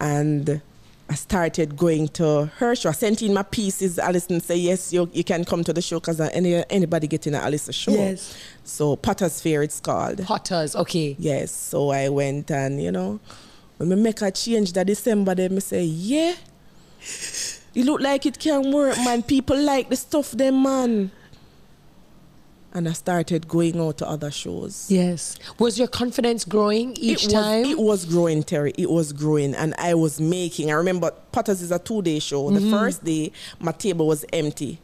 [0.00, 0.60] and
[1.08, 2.88] I started going to her show.
[2.88, 3.98] I sent in my pieces.
[3.98, 7.42] Alison said, yes, you, you can come to the show because any, anybody getting an
[7.42, 7.92] Alice show.
[7.92, 8.36] Yes.
[8.64, 10.18] So Potter's Fair, it's called.
[10.24, 11.14] Potter's, okay.
[11.18, 11.52] Yes.
[11.52, 13.20] So I went and, you know,
[13.76, 16.34] when we make a change that December, then I say, yeah,
[17.74, 19.22] it look like it can work, man.
[19.22, 21.12] People like the stuff, them, man
[22.76, 24.86] and I started going out to other shows.
[24.90, 25.38] Yes.
[25.58, 27.62] Was your confidence growing each it time?
[27.62, 28.74] Was, it was growing, Terri.
[28.76, 29.54] It was growing.
[29.54, 32.44] And I was making, I remember Potters is a two day show.
[32.44, 32.64] Mm-hmm.
[32.66, 34.78] The first day, my table was empty.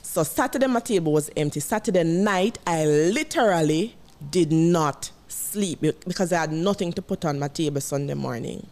[0.00, 1.60] So Saturday, my table was empty.
[1.60, 3.96] Saturday night, I literally
[4.30, 8.66] did not sleep because I had nothing to put on my table Sunday morning.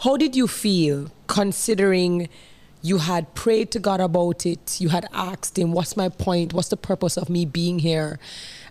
[0.00, 2.28] How did you feel considering?
[2.82, 4.80] You had prayed to God about it.
[4.80, 6.54] You had asked Him, What's my point?
[6.54, 8.18] What's the purpose of me being here?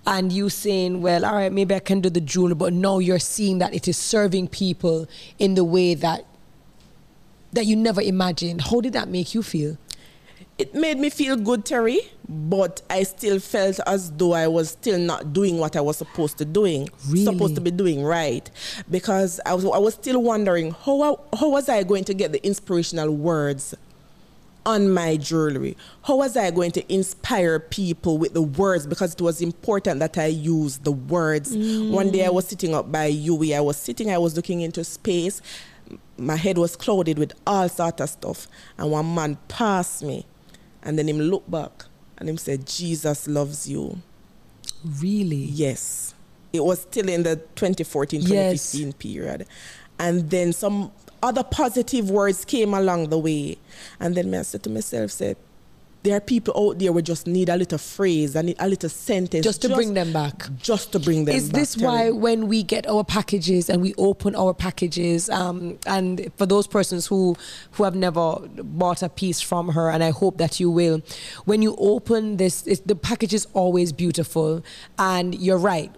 [0.07, 3.19] And you saying, Well, all right, maybe I can do the jewelry, but no, you're
[3.19, 6.25] seeing that it is serving people in the way that
[7.53, 8.61] that you never imagined.
[8.61, 9.77] How did that make you feel?
[10.57, 14.99] It made me feel good, Terri, but I still felt as though I was still
[14.99, 17.23] not doing what I was supposed to doing, really?
[17.23, 18.49] supposed to be doing right,
[18.91, 22.45] because I was I was still wondering how how was I going to get the
[22.45, 23.73] inspirational words
[24.65, 25.75] on my jewelry?
[26.03, 28.87] How was I going to inspire people with the words?
[28.87, 31.55] Because it was important that I use the words.
[31.55, 31.91] Mm.
[31.91, 33.55] One day I was sitting up by Yui.
[33.55, 35.41] I was sitting, I was looking into space.
[36.17, 38.47] My head was clouded with all sort of stuff.
[38.77, 40.25] And one man passed me.
[40.83, 41.85] And then him looked back
[42.17, 44.01] and him said, Jesus loves you.
[44.83, 45.35] Really?
[45.35, 46.13] Yes.
[46.51, 48.93] It was still in the 2014, 2015 yes.
[48.97, 49.45] period.
[49.99, 50.91] And then some
[51.21, 53.57] other positive words came along the way.
[53.99, 55.37] And then I said to myself, said,
[56.01, 59.43] there are people out there who just need a little phrase, and a little sentence.
[59.43, 60.47] Just to just, bring them back.
[60.57, 61.61] Just to bring them Is back.
[61.61, 66.31] Is this why when we get our packages and we open our packages, um, and
[66.37, 67.35] for those persons who,
[67.71, 71.01] who have never bought a piece from her, and I hope that you will,
[71.43, 74.63] when you open this, the package is always beautiful.
[74.97, 75.93] And you're right.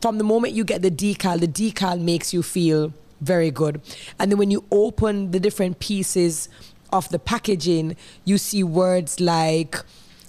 [0.00, 3.80] From the moment you get the decal, the decal makes you feel very good.
[4.18, 6.48] And then when you open the different pieces
[6.92, 9.76] of the packaging, you see words like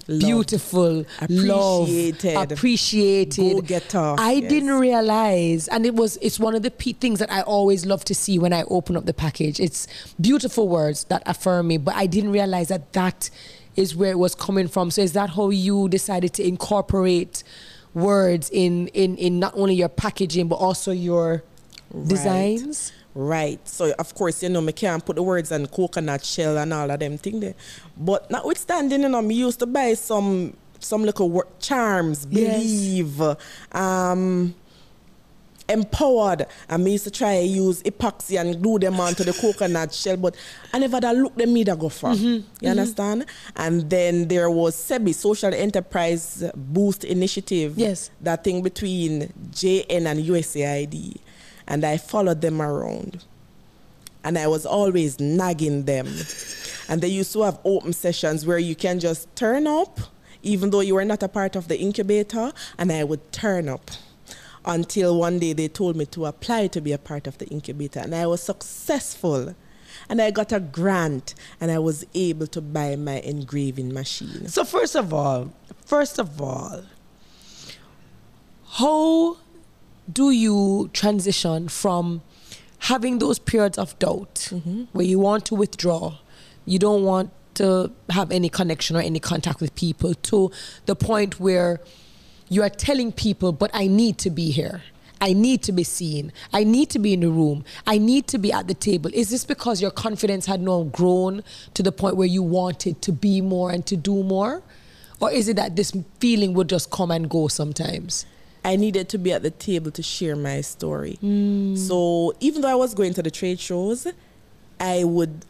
[0.08, 0.20] Love.
[0.20, 3.52] beautiful, appreciated, love, appreciated.
[3.52, 4.16] Go getter.
[4.18, 4.50] I yes.
[4.50, 8.04] didn't realize, and it was it's one of the p- things that I always love
[8.06, 9.60] to see when I open up the package.
[9.60, 9.86] It's
[10.20, 13.30] beautiful words that affirm me, but I didn't realize that that
[13.76, 14.90] is where it was coming from.
[14.90, 17.44] So is that how you decided to incorporate
[17.94, 21.44] words in in in not only your packaging but also your.
[22.06, 22.92] Designs.
[23.14, 23.60] Right.
[23.68, 26.90] So of course, you know, me can't put the words on coconut shell and all
[26.90, 27.54] of them thing there.
[27.96, 33.36] But notwithstanding, you know, me used to buy some some little wor- charms, believe, yes.
[33.72, 34.54] um,
[35.68, 36.46] empowered.
[36.68, 40.16] And me used to try to use epoxy and glue them onto the coconut shell,
[40.16, 40.36] but
[40.72, 42.10] I never that look them me that go for.
[42.10, 42.24] Mm-hmm.
[42.26, 42.66] You mm-hmm.
[42.66, 43.26] understand?
[43.56, 47.78] And then there was SEBI, Social Enterprise Boost Initiative.
[47.78, 48.10] Yes.
[48.20, 51.20] That thing between JN and USAID
[51.66, 53.24] and I followed them around.
[54.24, 56.06] And I was always nagging them.
[56.88, 59.98] And they used to have open sessions where you can just turn up,
[60.42, 63.90] even though you were not a part of the incubator, and I would turn up.
[64.64, 67.98] Until one day they told me to apply to be a part of the incubator,
[67.98, 69.56] and I was successful
[70.08, 74.48] and I got a grant and I was able to buy my engraving machine.
[74.48, 75.52] So first of all,
[75.84, 76.82] first of all,
[78.72, 79.36] how
[80.10, 82.22] do you transition from
[82.78, 84.84] having those periods of doubt Mm-hmm.
[84.92, 86.18] where you want to withdraw,
[86.66, 90.50] you don't want to have any connection or any contact with people, to
[90.86, 91.80] the point where
[92.48, 94.82] you are telling people, but I need to be here.
[95.20, 96.32] I need to be seen.
[96.52, 97.64] I need to be in the room.
[97.86, 99.10] I need to be at the table.
[99.14, 101.44] Is this because your confidence had now grown
[101.74, 104.62] to the point where you wanted to be more and to do more?
[105.20, 108.26] Or is it that this feeling would just come and go sometimes?
[108.64, 111.18] I needed to be at the table to share my story.
[111.22, 111.76] Mm.
[111.76, 114.06] So even though I was going to the trade shows,
[114.78, 115.44] I would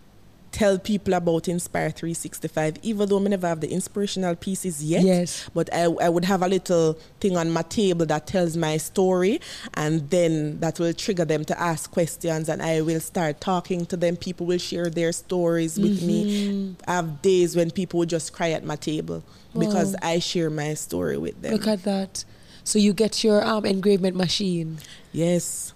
[0.53, 5.03] tell people about INZZPIRE 365, even though I never have the inspirational pieces yet.
[5.03, 5.49] Yes.
[5.55, 9.41] But I, I would have a little thing on my table that tells my story,
[9.75, 13.97] and then that will trigger them to ask questions, and I will start talking to
[13.97, 14.17] them.
[14.17, 16.49] People will share their stories with me.
[16.49, 16.91] Mm-hmm.
[16.91, 19.25] I have days when people would just cry at my table
[19.59, 21.53] because I share my story with them.
[21.53, 22.25] Look at that.
[22.65, 24.79] So you get your um, engravement machine.
[25.13, 25.75] Yes.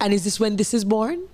[0.00, 1.28] And is this when this is born?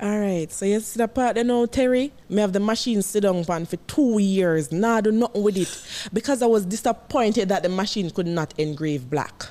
[0.00, 0.50] All right.
[0.50, 2.10] So you see the part you know, Terri?
[2.28, 4.72] Me have the machine sit down pan for two years.
[4.72, 6.10] Nah, do nothing with it.
[6.12, 9.46] Because I was disappointed that the machine could not engrave black.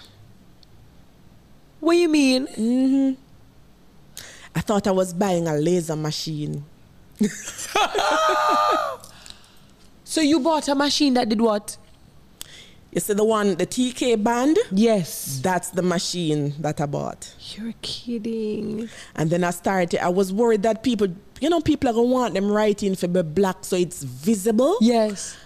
[1.80, 2.48] What you mean?
[2.48, 3.18] Mhm.
[4.56, 6.66] I thought I was buying a laser machine.
[10.04, 11.78] So you bought a machine that did what?
[12.92, 14.58] You see the one, the TK band?
[14.72, 15.40] Yes.
[15.44, 17.34] That's the machine that I bought.
[17.56, 18.90] You're kidding.
[19.16, 21.08] And then I started, I was worried that people,
[21.40, 24.78] you know, people are going to want them writing for be black so it's visible.
[24.82, 25.38] Yes.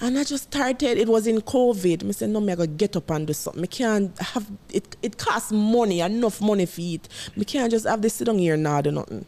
[0.00, 2.06] And I just started, it was in COVID.
[2.06, 3.64] I said, no, me I gotta get up and do something.
[3.64, 7.08] I can't have, it, it costs money, enough money for it.
[7.36, 9.26] I can't just have this sit down here now do nothing.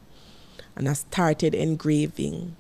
[0.77, 2.55] And I started engraving.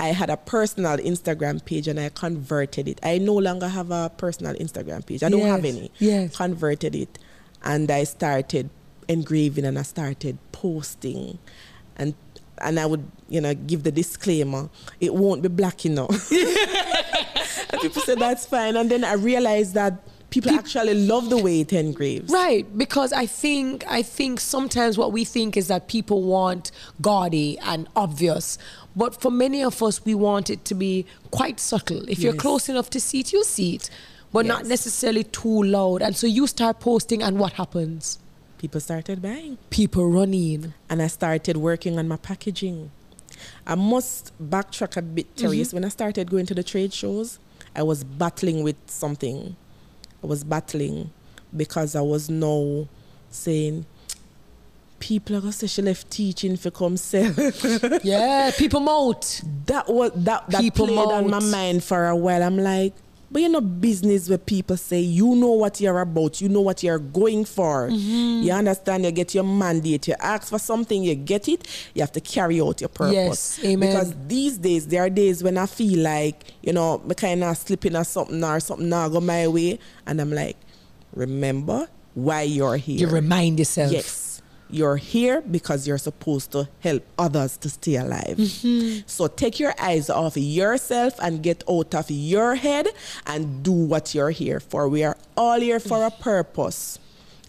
[0.00, 3.00] I had a personal Instagram page and I converted it.
[3.02, 5.22] I no longer have a personal Instagram page.
[5.22, 5.90] I don't have any.
[5.98, 6.36] yes.
[6.36, 7.18] Converted it.
[7.64, 8.70] And I started
[9.08, 11.38] engraving and I started posting.
[11.96, 12.14] And
[12.60, 14.68] and I would, you know, give the disclaimer,
[15.00, 16.30] it won't be black enough.
[17.70, 18.76] and people said that's fine.
[18.76, 19.94] And then I realized that
[20.30, 22.32] people actually love the way it engraves.
[22.32, 26.70] Right, because I think I think sometimes what we think is that people want
[27.00, 28.58] gaudy and obvious,
[28.98, 32.06] but for many of us we want it to be quite subtle.
[32.08, 33.88] If you're close enough to see it, you'll see it,
[34.32, 36.02] but not necessarily too loud.
[36.02, 38.18] And so you start posting, and what happens?
[38.58, 39.56] People started buying.
[39.70, 40.74] People running.
[40.90, 42.90] and I started working on my packaging.
[43.64, 45.46] I must backtrack a bit, mm-hmm.
[45.46, 45.72] Terri.
[45.72, 47.38] When I started going to the trade shows,
[47.76, 49.54] I was battling with something.
[50.24, 51.12] I was battling
[51.56, 52.88] because I was now
[53.30, 53.86] saying,
[54.98, 57.32] people are gonna say she left teaching for come sell.
[58.02, 59.42] Yeah, people moat.
[59.66, 62.42] that was that that People played on my mind for a while.
[62.42, 62.94] I'm like,
[63.30, 66.82] but you know, business where people say you know what you're about, you know what
[66.82, 67.88] you're going for.
[67.88, 68.42] Mm-hmm.
[68.42, 69.04] You understand?
[69.04, 70.08] You get your mandate.
[70.08, 71.66] You ask for something, you get it.
[71.94, 73.58] You have to carry out your purpose.
[73.58, 73.90] Yes, amen.
[73.90, 77.56] Because these days there are days when I feel like you know, me kind of
[77.56, 80.56] slipping or something or something not go my way, and I'm like,
[81.14, 82.98] remember why you're here.
[82.98, 83.92] You remind yourself.
[83.92, 84.27] Yes.
[84.70, 88.36] You're here because you're supposed to help others to stay alive.
[88.36, 89.00] Mm-hmm.
[89.06, 92.88] So take your eyes off yourself and get out of your head
[93.26, 94.88] and do what you're here for.
[94.88, 96.98] We are all here for a purpose.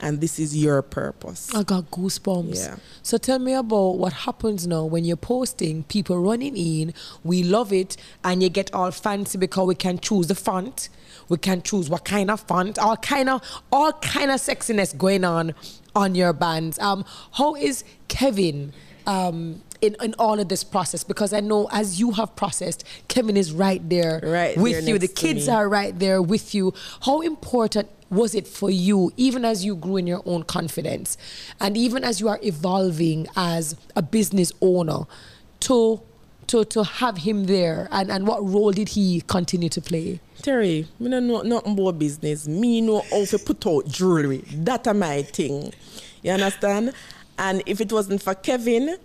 [0.01, 1.53] And this is your purpose.
[1.53, 2.55] I got goosebumps.
[2.55, 2.77] Yeah.
[3.03, 6.93] So tell me about what happens now when you're posting, people running in,
[7.25, 10.87] we love it, and you get all fancy because we can choose the font,
[11.27, 13.41] we can choose what kind of font, all kind of
[13.73, 15.53] all kind of sexiness going on
[15.95, 16.79] on your bands.
[16.79, 18.73] Um, how is Kevin
[19.07, 21.03] um in, in all of this process?
[21.03, 24.99] Because I know as you have processed, Kevin is right there Right with there you.
[24.99, 26.73] The kids are right there with you.
[27.03, 31.17] How important was it for you, even as you grew in your own confidence,
[31.59, 35.05] and even as you are evolving as a business owner,
[35.61, 36.01] to
[36.47, 40.19] to to have him there, and and what role did he continue to play?
[40.41, 42.47] Terri, me don't know nothing about business.
[42.47, 44.43] Me know how to put out jewelry.
[44.53, 45.73] That are my thing.
[46.23, 46.93] You understand?
[47.37, 48.97] And if it wasn't for Kevin,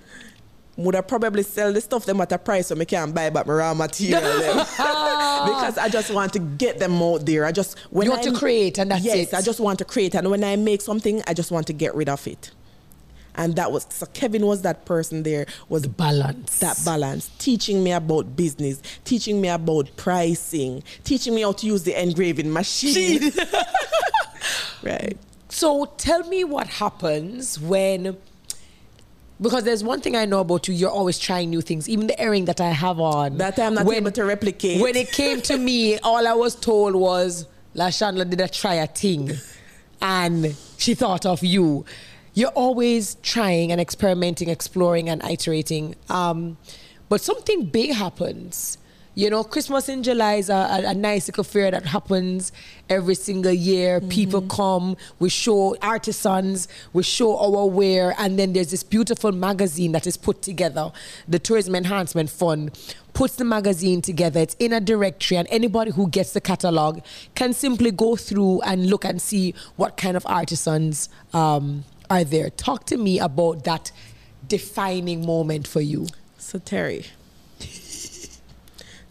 [0.77, 3.47] would I probably sell the stuff them at a price so me can't buy back
[3.47, 5.45] my raw material ah.
[5.47, 7.45] because I just want to get them out there.
[7.45, 9.35] I just when You want I, to create and that's yes, it.
[9.35, 11.95] I just want to create and when I make something, I just want to get
[11.95, 12.51] rid of it.
[13.37, 16.59] And that was so Kevin was that person there was Balance.
[16.61, 21.83] that balance, teaching me about business, teaching me about pricing, teaching me how to use
[21.83, 23.33] the engraving machine.
[24.83, 25.17] right.
[25.49, 28.17] So tell me what happens when
[29.41, 31.89] because there's one thing I know about you, you're always trying new things.
[31.89, 33.39] Even the earring that I have on.
[33.39, 34.81] That I'm not able to replicate.
[34.81, 38.87] When it came to me, all I was told was Lashawndla did a try a
[38.87, 39.33] thing.
[40.01, 41.85] and she thought of you.
[42.35, 45.95] You're always trying and experimenting, exploring and iterating.
[46.09, 46.57] Um,
[47.09, 48.79] but something big happens.
[49.17, 52.51] You know, Christmas in July is a, a, a nice little fair that happens
[52.91, 54.01] every single year.
[54.01, 54.09] Mm-hmm.
[54.09, 59.93] People come, we show artisans, we show our wear, and then there's this beautiful magazine
[59.93, 60.91] that is put together,
[61.29, 62.77] the Tourism Enhancement Fund
[63.13, 64.41] puts the magazine together.
[64.41, 67.01] It's in a directory, and anybody who gets the catalog
[67.37, 71.85] can simply go through and look and see what kind of artisans um,
[72.21, 72.51] are there.
[72.51, 73.93] Talk to me about that
[74.47, 76.07] defining moment for you.
[76.39, 77.07] So, Terri,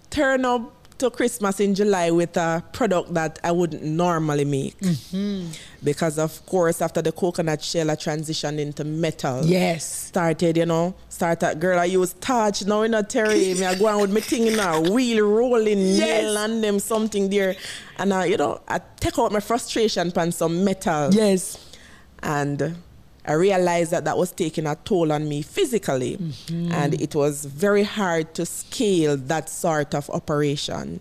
[0.10, 4.78] turn up to Christmas in July with a product that I wouldn't normally make.
[4.80, 5.47] Mm-hmm.
[5.84, 9.43] Because, of course, after the coconut shell, I transitioned into metal.
[9.43, 9.84] Yes.
[9.84, 13.88] Started, you know, started, girl, I use touch, now in a Terri, me I go
[13.88, 15.99] on with my thing in a wheel rolling, yes.
[15.99, 17.56] nail and them something there.
[17.97, 21.12] And, I, you know, I take out my frustration upon some metal.
[21.12, 21.58] Yes.
[22.22, 22.78] And
[23.26, 26.71] I realized that that was taking a toll on me physically, mm-hmm.
[26.74, 30.99] and it was very hard to scale that sort of operation.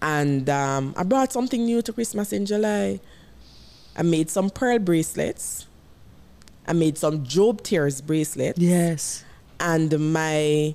[0.00, 2.98] And um, I brought something new to Christmas in July.
[3.96, 5.68] I made some pearl bracelets.
[6.66, 8.58] I made some Job Tears bracelets.
[8.58, 9.24] Yes.
[9.60, 10.74] And my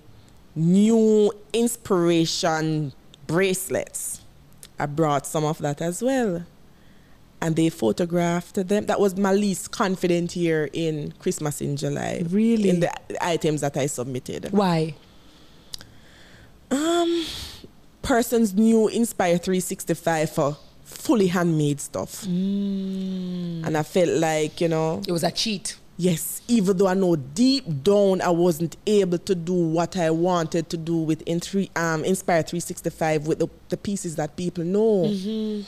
[0.55, 2.93] new inspiration
[3.25, 4.21] bracelets.
[4.79, 6.45] I brought some of that as well
[7.41, 8.85] and they photographed them.
[8.87, 12.23] That was my least confident year in Christmas in July.
[12.29, 12.69] Really?
[12.69, 12.91] In the
[13.23, 14.51] items that I submitted.
[14.51, 14.95] Why?
[16.71, 17.25] Um,
[18.01, 22.23] persons knew INZZPIRE 365 for fully handmade stuff.
[22.25, 23.65] Mm.
[23.65, 25.01] And I felt like, you know.
[25.07, 25.77] It was a cheat.
[25.99, 30.69] Yes, even though I know deep down I wasn't able to do what I wanted
[30.69, 35.05] to do with in three, um, INZZPIRE 365 with the, the pieces that people know.
[35.07, 35.61] Mm-hmm.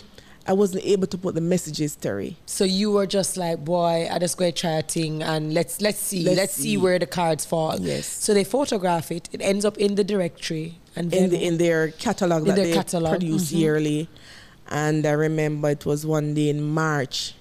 [0.50, 2.34] I wasn't able to put the messages, Terri.
[2.48, 6.00] So you were just like, boy, I just go try a thing and let's let's
[6.00, 6.62] see, let's, let's see.
[6.64, 6.78] see.
[6.78, 7.80] where the cards fall.
[7.80, 8.08] Yes.
[8.08, 9.30] So they photograph it.
[9.32, 12.66] It ends up in the directory and in the, in their catalog in that their
[12.66, 13.12] they catalog.
[13.12, 13.58] produce mm-hmm.
[13.58, 14.10] yearly.
[14.70, 17.36] And I remember it was one day in March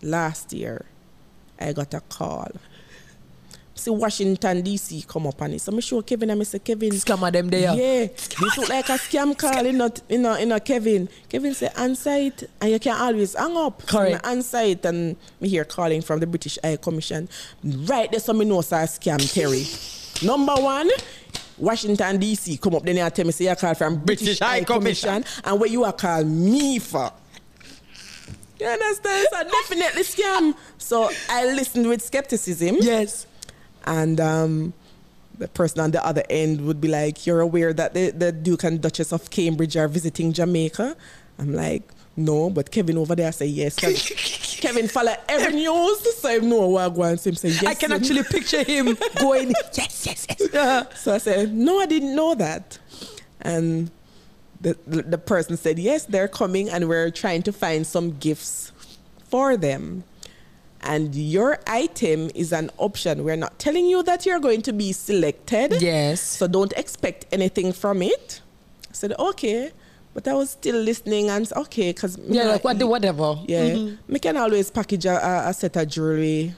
[0.00, 0.86] last year.
[1.60, 2.50] I got a call
[3.74, 5.60] see Washington DC come up on it.
[5.60, 6.90] So I show Kevin and I say Kevin.
[6.90, 7.74] Scammer them there.
[7.74, 8.06] Yeah.
[8.06, 11.08] This look like a scam call in not in a, in a Kevin.
[11.28, 13.86] Kevin say answer it and you can always hang up.
[13.86, 14.24] Correct.
[14.24, 17.28] So answer it and me hear calling from the British High Commission.
[17.64, 20.22] Right there so me know say scam Terri.
[20.24, 20.90] Number one,
[21.58, 24.64] Washington DC come up then you tell me say you call from British, British High
[24.64, 25.22] Commission.
[25.22, 27.12] Commission and where you are call me for.
[28.60, 29.26] You understand?
[29.32, 30.54] So definitely scam.
[30.78, 32.76] So I listened with skepticism.
[32.80, 33.26] Yes
[33.84, 34.72] and um,
[35.38, 38.64] the person on the other end would be like, "You're aware that the, the Duke
[38.64, 40.96] and Duchess of Cambridge are visiting Jamaica?"
[41.38, 41.82] I'm like,
[42.16, 43.76] "No," but Kevin over there say yes.
[44.60, 47.64] Kevin follow every news, so I know what I go and say yes.
[47.64, 52.14] I can actually picture him going, "Yes, yes, yes." So I said, "No, I didn't
[52.14, 52.78] know that,"
[53.40, 53.90] and.
[54.60, 58.70] The, the person said, Yes, they're coming, and we're trying to find some gifts
[59.28, 60.04] for them
[60.82, 63.24] and your item is an option.
[63.24, 65.80] We're not telling you that you're going to be selected.
[65.80, 66.20] Yes.
[66.20, 68.40] So don't expect anything from it.
[68.90, 69.72] I said, okay.
[70.14, 73.38] But I was still listening and okay, because yeah, like what, whatever.
[73.46, 74.16] Yeah, mm-hmm.
[74.16, 76.54] can always package a, a, set of jewelry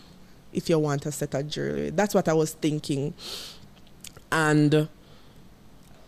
[0.53, 1.91] if you want a set of jewelry.
[1.91, 3.15] That's what I was thinking.
[4.33, 4.89] And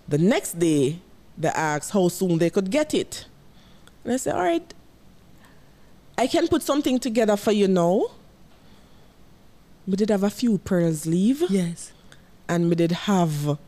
[0.09, 0.99] the next day,
[1.39, 3.27] they asked how soon they could get it,
[4.03, 4.75] and I said, all right,
[6.19, 8.07] I can put something together for you now.
[9.87, 11.43] We did have a few pearls leave.
[11.49, 11.93] Yes.
[12.49, 13.59] And we did have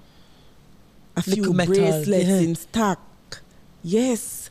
[1.16, 2.36] a few bracelets yeah.
[2.36, 3.00] in stock.
[3.82, 4.50] Yes.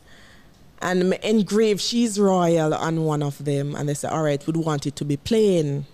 [0.80, 3.74] And engraved she's royal on one of them.
[3.74, 5.86] And they said, all right, we'd want it to be plain.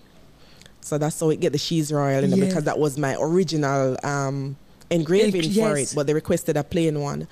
[0.81, 2.39] So that's how we get the she's royal in yes.
[2.39, 4.55] because that was my original um,
[4.91, 5.57] engraving yes.
[5.57, 5.93] for it.
[5.95, 7.27] But they requested a plain one.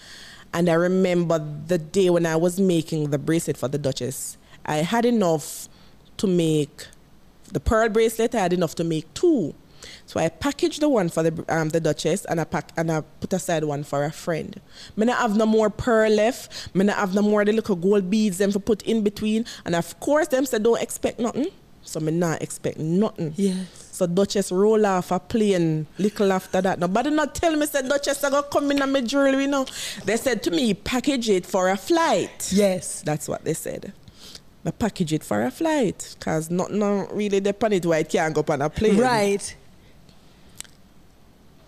[0.53, 4.77] And I remember the day when I was making the bracelet for the Duchess I
[4.77, 5.67] had enough
[6.17, 6.87] to make
[7.51, 8.35] the pearl bracelet.
[8.35, 9.53] I had enough to make two.
[10.05, 13.01] So I packaged the one for the um, the Duchess and I pack and I
[13.19, 14.59] put aside one for a friend.
[14.95, 16.73] Me not have no more pearl left.
[16.75, 19.45] Me not have no more the little gold beads them to put in between.
[19.65, 21.47] And of course them said don't expect nothing.
[21.81, 23.33] So me not expect nothing.
[23.35, 23.89] Yes.
[23.91, 26.79] So Duchess roll off a plane little after that.
[26.79, 29.65] Nobody not tell me said Duchess I go come in my jewelry, you know.
[30.05, 32.49] They said to me, package it for a flight.
[32.53, 33.01] Yes.
[33.01, 33.93] That's what they said.
[34.65, 38.33] I package it for a flight because not, not really depend it why it can't
[38.33, 38.97] go up on a plane.
[38.97, 39.55] Right.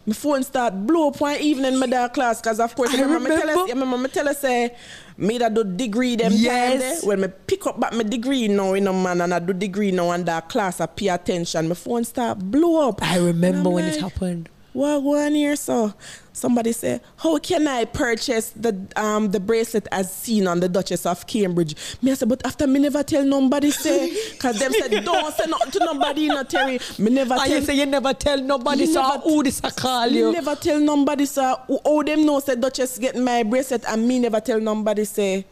[0.06, 3.28] my phone start blow up one evening my dark class because of course I remember,
[3.30, 3.62] me tell remember.
[3.64, 4.76] us, remember me tell us say
[5.18, 6.48] me that do degree them Yes.
[6.48, 6.78] time eh?
[6.78, 7.02] there.
[7.10, 9.91] when me pick up back my degree now you know man and I do degree
[9.91, 13.86] now and that class I pay attention my phone start blow up I remember when
[13.86, 14.48] it happened.
[14.76, 15.94] What one here so
[16.34, 21.06] somebody say how can I purchase the um the bracelet as seen on the Duchess
[21.06, 24.92] of Cambridge me I say but after me never tell nobody say cause them said
[25.06, 28.14] don't say nothing to nobody no Terri me never And tell you say you never
[28.14, 30.34] tell nobody, so never- who this a call you?
[30.34, 34.42] never tell nobody say who them know say Duchess get my bracelet and me never
[34.42, 35.46] tell nobody say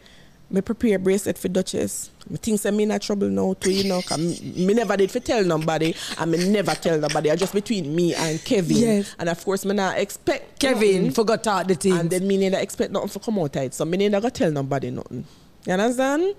[0.49, 2.09] me prepare bracelet for Duchess.
[2.29, 5.19] Me think say me in a trouble now too, you know, me, never did for
[5.19, 7.31] tell nobody and me never tell nobody.
[7.31, 8.77] I just between me and Kevin.
[8.77, 9.15] Yes.
[9.19, 11.99] And of course me not expect Kevin forgot out the things.
[11.99, 13.73] And then me neither expect nothing for come out of it.
[13.73, 15.25] So me neither go tell nobody nothing.
[15.65, 16.35] You understand?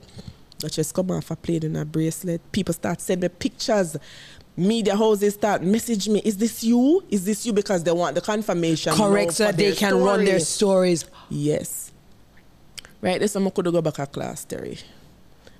[0.68, 2.40] just come off a played in a bracelet.
[2.52, 3.96] People start send me pictures.
[4.56, 6.22] Media houses start message me.
[6.24, 7.04] Is this you?
[7.10, 7.52] Is this you?
[7.52, 8.94] Because they want the confirmation.
[8.94, 11.04] Correct, so that they can run their stories.
[11.28, 11.92] Yes.
[13.00, 14.82] Right, this one I could go back a class, Terri.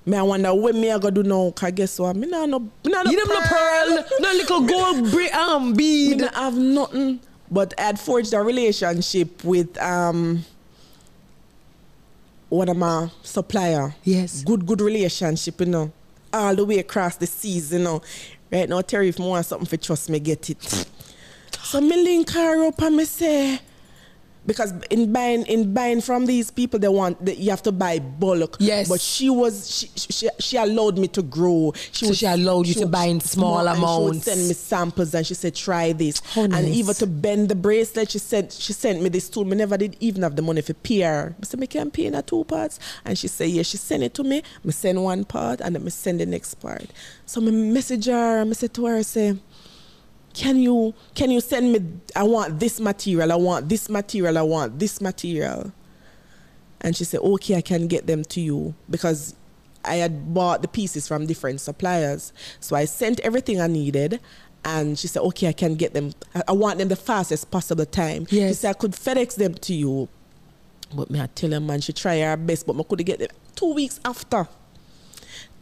[0.07, 2.15] Me I wonder what me I go do now, cause guess what?
[2.17, 5.73] Me nah no, me nah no You them no pearl, no little gold bre- um,
[5.75, 6.19] bead.
[6.19, 7.21] Me nah have nothing.
[7.51, 10.45] But I had forged a relationship with um
[12.49, 13.95] one of my supplier.
[14.05, 14.45] Yes.
[14.45, 15.93] Good, good relationship, you know.
[16.33, 18.03] All the way across the seas, you know.
[18.53, 20.87] Right now, Terri, if me want something for trust me, get it.
[21.63, 23.59] So me link her up and me say,
[24.47, 27.99] because in buying in buying from these people, they want that you have to buy
[27.99, 28.57] bulk.
[28.61, 28.89] Yes.
[28.89, 31.73] But she was she she, she allowed me to grow.
[31.93, 34.25] So she allowed you to buy in small and She would amounts.
[34.25, 36.21] send me samples and she said try this.
[36.21, 36.75] How And nice.
[36.75, 39.45] even to bend the bracelet, she said she sent me this tool.
[39.45, 41.35] Me never did even have the money for pay her.
[41.41, 42.79] I said me can pay in a two parts.
[43.05, 43.63] And she said yeah.
[43.63, 44.43] She sent it to me.
[44.63, 46.85] Me send one part and then me send the next part.
[47.27, 49.37] So me message her and me say to her say
[50.35, 51.81] can you can you send me
[52.15, 55.73] I want this material, I want this material, I want this material.
[56.81, 59.35] And she said, Okay, I can get them to you because
[59.85, 62.33] I had bought the pieces from different suppliers.
[62.61, 64.21] So I sent everything I needed
[64.65, 66.13] and she said, Okay, I can get them
[66.47, 68.27] I, want them the fastest possible time.
[68.27, 70.09] She said I could FedEx them to you.
[70.95, 73.29] But me I tell her man, she try her best, but I couldn't get them
[73.55, 74.49] two weeks after.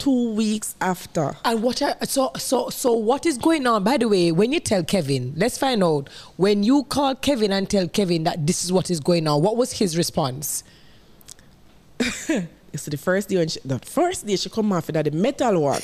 [0.03, 1.37] Two weeks after.
[1.45, 3.85] And what are, so so so what is going on?
[3.85, 6.09] By the way, when you tell Kevin, let's find out.
[6.37, 9.57] When you call Kevin and tell Kevin that this is what is going on, what
[9.57, 10.65] was his response?
[12.75, 15.61] So the first day when she, the first day she come off that the metal
[15.61, 15.83] one.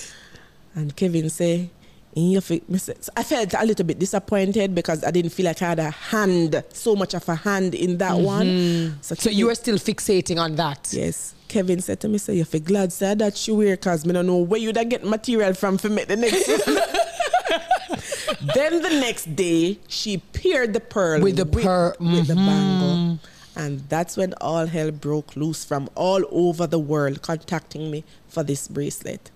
[0.74, 1.70] and Kevin say,
[2.14, 2.78] in your fi-" me
[3.16, 6.62] I felt a little bit disappointed because I didn't feel like I had a hand,
[6.72, 8.46] so much of a hand in that one.
[8.46, 8.96] Mm-hmm.
[9.00, 10.90] So, So you were still fixating on that.
[10.92, 11.34] Yes.
[11.50, 14.28] Kevin said to me, say, you feel glad say that she wear because me don't
[14.28, 16.46] know where you'd get material from for make the next
[18.54, 22.46] then the next day, she paired the pearl With the pearl, with the mm-hmm.
[22.46, 23.18] bangle.
[23.56, 28.44] And that's when all hell broke loose from all over the world contacting me for
[28.44, 29.32] this bracelet.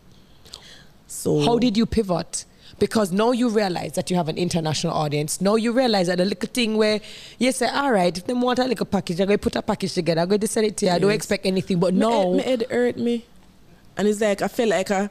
[1.08, 2.44] So How did you pivot?
[2.79, 5.41] Because now you realize that you have an international audience.
[5.41, 7.01] Now you realize that a little thing where
[7.39, 9.62] you say, all right, if they want a little package, I'm going to put a
[9.62, 10.20] package together.
[10.22, 10.93] I'm going to send it to you.
[10.93, 11.16] I don't Yes.
[11.16, 11.79] expect anything.
[11.79, 12.35] But no.
[12.35, 13.25] my head hurt me.
[13.97, 15.09] And it's like I feel like I,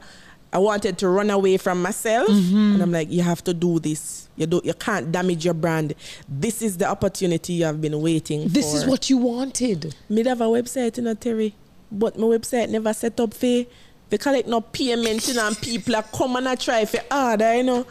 [0.52, 2.28] I wanted to run away from myself.
[2.28, 2.72] Mm-hmm.
[2.74, 4.28] And I'm like, you have to do this.
[4.36, 5.94] You do you can't damage your brand.
[6.28, 8.78] This is the opportunity you have been waiting this for.
[8.78, 9.94] is what you wanted.
[10.08, 11.52] me have a website, you know, Terri.
[11.90, 13.64] But my website never set up for
[14.10, 17.56] they collect no payment, you know, and people are come and I try for order,
[17.56, 17.86] you know.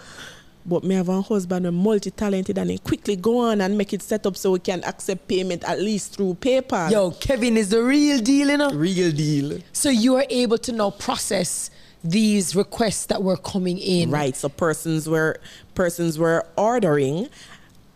[0.65, 4.01] But me have a husband who's multi-talented and he quickly go on and make it
[4.01, 6.89] set up so we can accept payment at least through PayPal.
[6.89, 8.69] Yo, Kevin is the real deal, you know?
[8.71, 9.59] real deal.
[9.73, 11.69] So you are able to now process
[12.03, 14.09] these requests that were coming in.
[14.09, 14.35] Right.
[14.35, 15.39] So persons were
[15.75, 17.29] persons were ordering.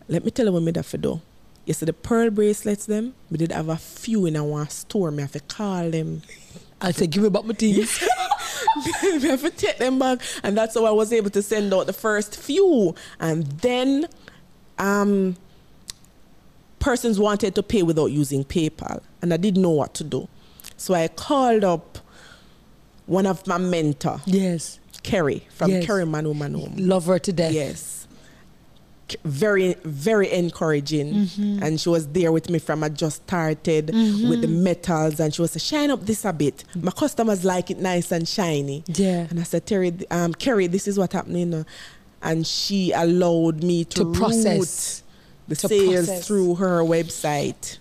[0.08, 1.20] Let me tell you what me have to do.
[1.66, 5.10] You see the pearl bracelets them, we did have a few in our store.
[5.10, 6.22] Me have to call them.
[6.80, 8.02] I'll say, give me back my things.
[9.02, 10.20] we have to take them back.
[10.42, 12.94] And that's how I was able to send out the first few.
[13.20, 14.06] And then
[14.78, 15.36] um
[16.78, 19.02] persons wanted to pay without using PayPal.
[19.22, 20.28] And I didn't know what to do.
[20.76, 21.98] So I called up
[23.06, 24.78] one of my mentor, yes.
[25.02, 25.86] Kerry, from Yes.
[25.86, 26.68] Kerry Manu Manu.
[26.76, 27.52] Love her to death.
[27.52, 27.97] Yes.
[29.24, 31.12] Very, very encouraging.
[31.14, 31.62] Mm-hmm.
[31.62, 35.20] And she was there with me from I just started with the metals.
[35.20, 36.64] And she was shine up this a bit.
[36.74, 38.84] My customers like it nice and shiny.
[38.86, 39.26] Yeah.
[39.30, 41.54] And I said, Terri, um, Kerry, this is what happening.
[41.54, 41.64] uh,"
[42.22, 45.02] And she allowed me to, To process.
[45.46, 46.26] the To sales process.
[46.26, 47.78] through her website.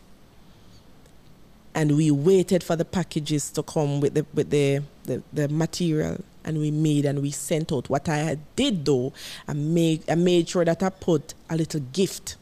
[1.74, 6.24] And we waited for the packages to come with the with the, the, the material.
[6.48, 7.90] And we made and we sent out.
[7.90, 9.12] What I did though,
[9.48, 12.38] I made I made sure that I put a little gift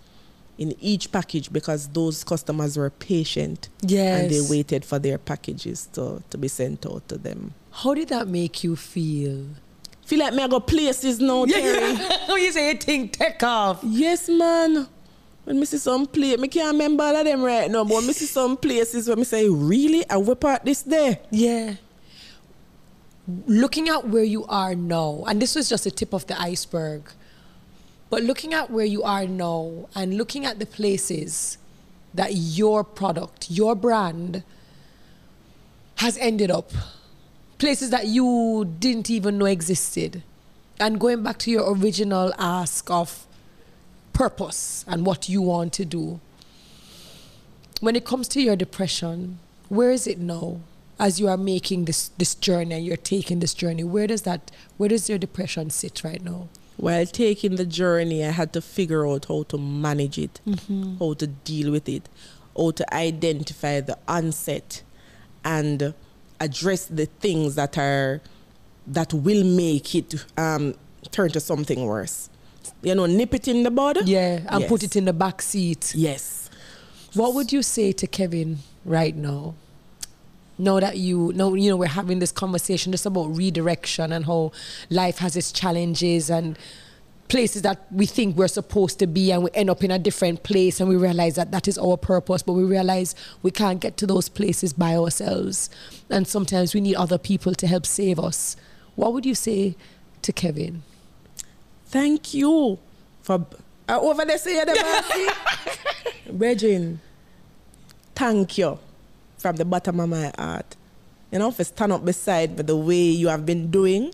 [0.57, 4.21] in each package because those customers were patient Yes.
[4.21, 7.53] and they waited for their packages to, to be sent out to them.
[7.71, 9.47] How did that make you feel?
[10.05, 11.97] Feel like me I go places now, Terri.
[12.27, 13.79] How you say you think take off?
[13.83, 14.87] Yes, man.
[15.45, 18.13] When me see some place, me can't remember all of them right now, but me
[18.13, 20.07] see some places where me say, really?
[20.09, 21.19] I whip out this there.
[21.31, 21.73] Yeah.
[23.47, 27.11] Looking at where you are now, and this was just the tip of the iceberg,
[28.09, 31.57] but looking at where you are now and looking at the places
[32.13, 34.43] that your product, your brand
[35.95, 36.71] has ended up,
[37.57, 40.21] places that you didn't even know existed,
[40.79, 43.25] and going back to your original ask of
[44.13, 46.19] purpose and what you want to do.
[47.79, 50.59] When it comes to your depression, where is it now?
[50.97, 53.83] As you are making this this journey, you're taking this journey.
[53.83, 54.51] Where does that?
[54.77, 56.47] Where does your depression sit right now?
[56.77, 60.41] While taking the journey, I had to figure out how to manage it,
[60.99, 62.09] how to deal with it,
[62.55, 64.83] how to identify the onset
[65.43, 65.93] and
[66.39, 68.21] address the things that are
[68.87, 70.75] that will make it um,
[71.11, 72.29] turn to something worse.
[72.81, 74.07] You know, nip it in the bud.
[74.07, 75.93] Yeah, and put it in the back seat.
[75.95, 76.49] Yes.
[77.13, 79.55] What would you say to Kevin right now?
[80.57, 84.51] Now that you know, you know, we're having this conversation just about redirection and how
[84.89, 86.57] life has its challenges and
[87.27, 90.43] places that we think we're supposed to be, and we end up in a different
[90.43, 93.97] place, and we realize that that is our purpose, but we realize we can't get
[93.97, 95.69] to those places by ourselves,
[96.09, 98.55] and sometimes we need other people to help save us.
[98.95, 99.75] What would you say
[100.21, 100.83] to Kevin?
[101.87, 102.79] Thank you
[103.21, 103.45] for
[103.87, 104.73] uh, over there say the
[106.25, 106.99] mercy Brethren,
[108.15, 108.79] thank you
[109.45, 110.75] from the bottom of my heart.
[111.31, 114.11] You know, if for stand up beside me the way you have been doing.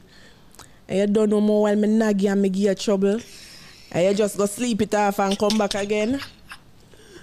[0.90, 3.22] And you don't know more while me nag you and me give you trouble.
[3.94, 6.20] And you just go sleep it off and come back again.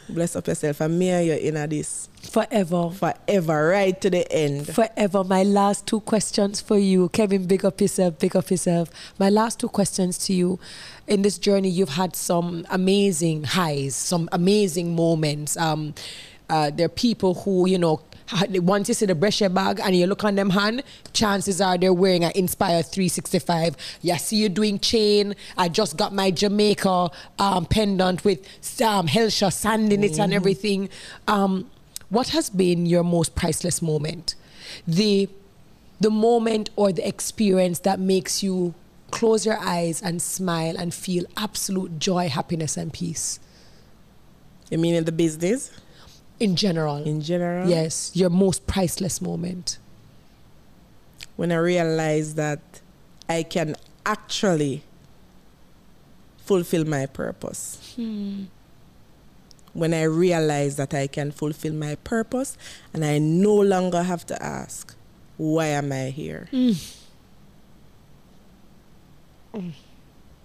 [0.08, 2.88] Bless up yourself and me and you in this Forever.
[2.90, 4.74] forever, right to the end.
[4.74, 5.22] Forever.
[5.22, 7.10] My last two questions for you.
[7.10, 8.88] Kevin, big up yourself, big up yourself.
[9.18, 10.58] My last two questions to you.
[11.06, 15.58] In this journey, you've had some amazing highs, some amazing moments.
[15.58, 15.94] Um,
[16.48, 18.00] uh, there are people who, you know,
[18.50, 20.82] once you see the Brescia bag and you look on them hand,
[21.12, 23.76] chances are they're wearing an INZZPIRE 365.
[24.02, 25.34] Yeah, see you doing chain.
[25.56, 28.46] I just got my Jamaica um, pendant with
[28.82, 30.90] um, Hellshire sand in it and everything.
[31.26, 31.70] Um,
[32.10, 34.34] what has been your most priceless moment?
[34.86, 35.28] The
[36.00, 38.72] the moment or the experience that makes you
[39.10, 43.40] close your eyes and smile and feel absolute joy, happiness, and peace
[44.70, 45.72] You mean in the business
[46.40, 47.02] in general.
[47.04, 47.68] in general?
[47.68, 49.78] yes, your most priceless moment.
[51.36, 52.60] when I realized that
[53.28, 54.82] I can actually
[56.48, 57.92] fulfill my purpose.
[57.94, 58.44] Hmm.
[59.72, 62.56] When I realized that I can fulfill my purpose
[62.92, 64.96] and I no longer have to ask,
[65.36, 66.48] why am I here?
[66.50, 66.72] Hmm.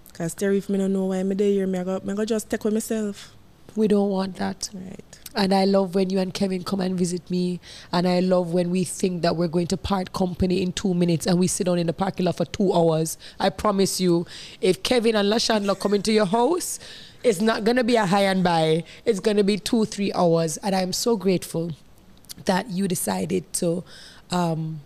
[0.08, 2.26] Because Terri, if me don't know why I'm there here, me I go, me go
[2.26, 3.34] just take with myself.
[3.76, 4.70] We don't want that.
[4.74, 5.13] Right.
[5.36, 7.60] And I love when you and Kevin come and visit me.
[7.92, 11.26] And I love when we think that we're going to part company in two minutes
[11.26, 13.18] and we sit down in the parking lot for two hours.
[13.40, 14.26] I promise you,
[14.62, 16.80] if Kevin and Lashawndla come into your house,
[17.24, 18.84] it's not going to be a high and by.
[19.06, 20.58] It's going to be two, three hours.
[20.58, 21.72] And I'm so grateful
[22.46, 23.84] that you decided to
[24.30, 24.82] um,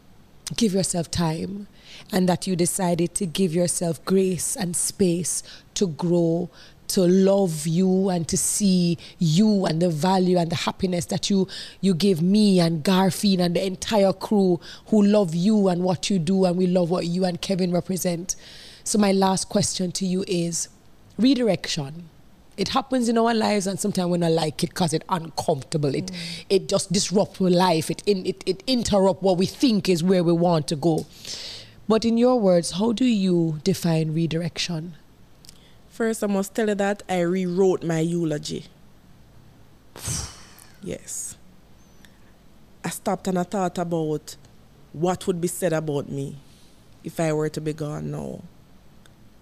[0.55, 1.67] give yourself time
[2.11, 5.43] and that you decided to give yourself grace and space
[5.73, 6.49] to grow
[6.89, 11.47] to love you and to see you and the value and the happiness that you
[11.81, 16.19] you give me and Garfield and the entire crew who love you and what you
[16.19, 18.35] do and we love what you and Kevin represent.
[18.83, 20.69] So my last question to you is
[21.17, 22.09] redirection.
[22.55, 25.93] It happens in our lives and sometimes we don't like it because it's uncomfortable.
[25.93, 26.45] It mm.
[26.49, 27.91] it just disrupts our life.
[27.91, 31.05] It, in, it it interrupt what we think is where we want to go.
[31.87, 34.95] But in your words how do you define redirection
[35.97, 38.65] First, I must tell you that I rewrote my eulogy.
[40.83, 41.35] Yes.
[42.85, 44.35] I stopped and I thought about
[44.93, 46.37] what would be said about me
[47.03, 48.43] if I were to be gone now.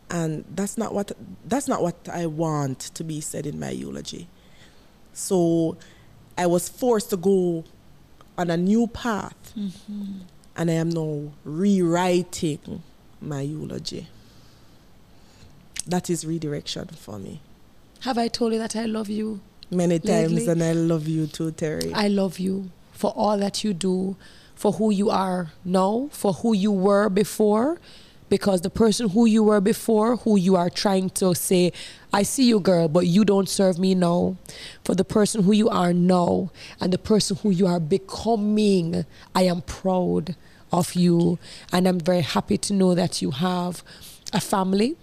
[0.10, 1.12] And that's not what
[1.46, 4.30] that's not what I want to be said in my eulogy.
[5.12, 5.76] So
[6.38, 7.66] I was forced to go
[8.38, 9.54] on a new path.
[9.58, 10.20] Mm-hmm.
[10.56, 12.82] And I am now rewriting
[13.20, 14.08] my eulogy.
[15.88, 17.42] That is redirection for me.
[18.02, 19.40] have i told you that i love you
[19.72, 21.92] Many times, and I love you too, Terri.
[21.96, 24.16] i love you for all that you do
[24.56, 27.78] for who you are now, for who you were before,
[28.30, 31.72] because the person who you were before, who you are trying to say,
[32.14, 34.38] I see you, girl, but you don't serve me now.
[34.84, 39.06] For the person who you are now and the person who you are becoming,
[39.36, 40.36] I am proud
[40.72, 41.38] of you.
[41.74, 43.84] And I'm very happy to know that you have
[44.34, 44.96] a family,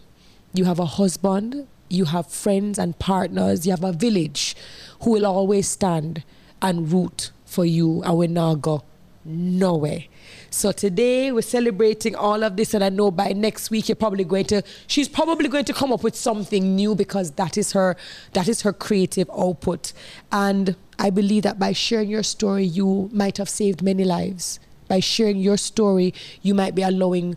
[0.52, 4.56] you have a husband, you have friends and partners, you have a village
[5.02, 6.22] who will always stand
[6.60, 8.02] and root for you.
[8.02, 8.84] And we now go
[9.24, 10.04] nowhere.
[10.50, 14.24] So today we're celebrating all of this, and I know by next week you're probably
[14.24, 14.62] going to.
[14.86, 17.96] She's probably going to come up with something new because that is her.
[18.32, 19.92] That is her creative output,
[20.30, 24.60] and I believe that by sharing your story, you might have saved many lives.
[24.88, 27.36] By sharing your story, you might be allowing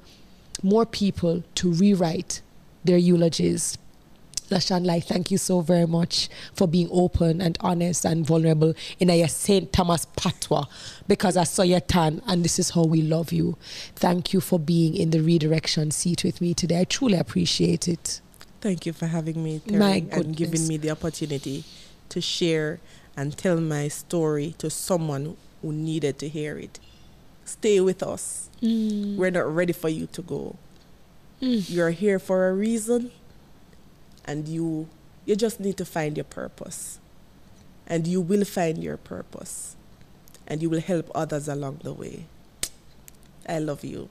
[0.61, 2.41] more people to rewrite
[2.85, 3.77] their eulogies
[4.49, 9.27] Lashawndla, thank you so very much for being open and honest and vulnerable in a
[9.27, 9.73] St.
[9.73, 10.67] Thomas Patwa
[11.07, 13.57] because I saw your tan and this is how we love you.
[13.95, 16.81] Thank you for being in the redirection seat with me today.
[16.81, 18.21] I truly appreciate it.
[18.61, 21.63] Thank you for having me, Terri, and giving me the opportunity
[22.09, 22.79] to share
[23.17, 26.79] and tell my story to someone who needed to hear it.
[27.45, 28.49] Stay with us.
[28.61, 29.17] Mm.
[29.17, 30.55] We're not ready for you to go.
[31.41, 31.69] Mm.
[31.69, 33.11] You're here for a reason
[34.25, 34.87] and you
[35.25, 36.99] you just need to find your purpose
[37.87, 39.75] and you will find your purpose
[40.47, 42.25] and you will help others along the way
[43.47, 44.09] i love you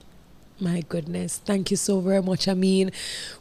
[0.57, 1.37] my goodness.
[1.37, 2.47] Thank you so very much.
[2.47, 2.91] I mean,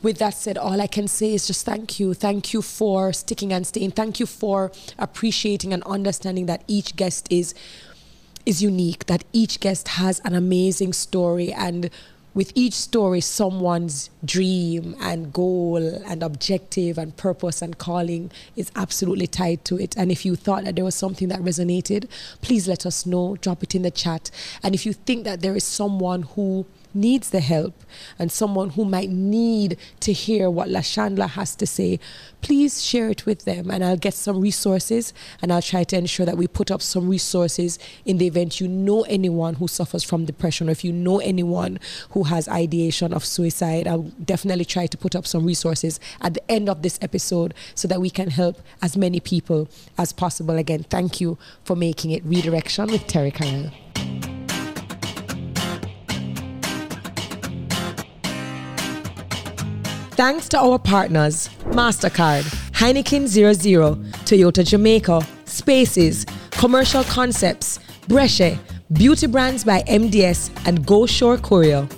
[0.02, 2.12] with that said, all I can say is just thank you.
[2.12, 3.92] Thank you for sticking and staying.
[3.92, 7.54] Thank you for appreciating and understanding that each guest is
[8.44, 11.88] is unique, that each guest has an amazing story and
[12.34, 19.28] with each story, someone's dream and goal and objective and purpose and calling is absolutely
[19.28, 19.96] tied to it.
[19.96, 22.08] And if you thought that there was something that resonated,
[22.42, 23.36] please let us know.
[23.36, 24.30] Drop it in the chat.
[24.62, 27.84] And if you think that there is someone who needs the help
[28.18, 31.98] and someone who might need to hear what Lashawndla has to say,
[32.40, 36.26] please share it with them and I'll get some resources and I'll try to ensure
[36.26, 40.24] that we put up some resources in the event you know anyone who suffers from
[40.24, 41.78] depression or if you know anyone
[42.10, 43.86] who has ideation of suicide.
[43.86, 47.88] I'll definitely try to put up some resources at the end of this episode so
[47.88, 49.68] that we can help as many people
[49.98, 50.56] as possible.
[50.56, 54.33] Again, thank you for making it Redirection with Terri-Karelle.
[60.16, 68.56] Thanks to our partners MasterCard, Heineken 00, Toyota Jamaica, Spaces, Commercial Concepts, Bresche,
[68.92, 71.88] Beauty Brands by MDS, and Go Shore Courier.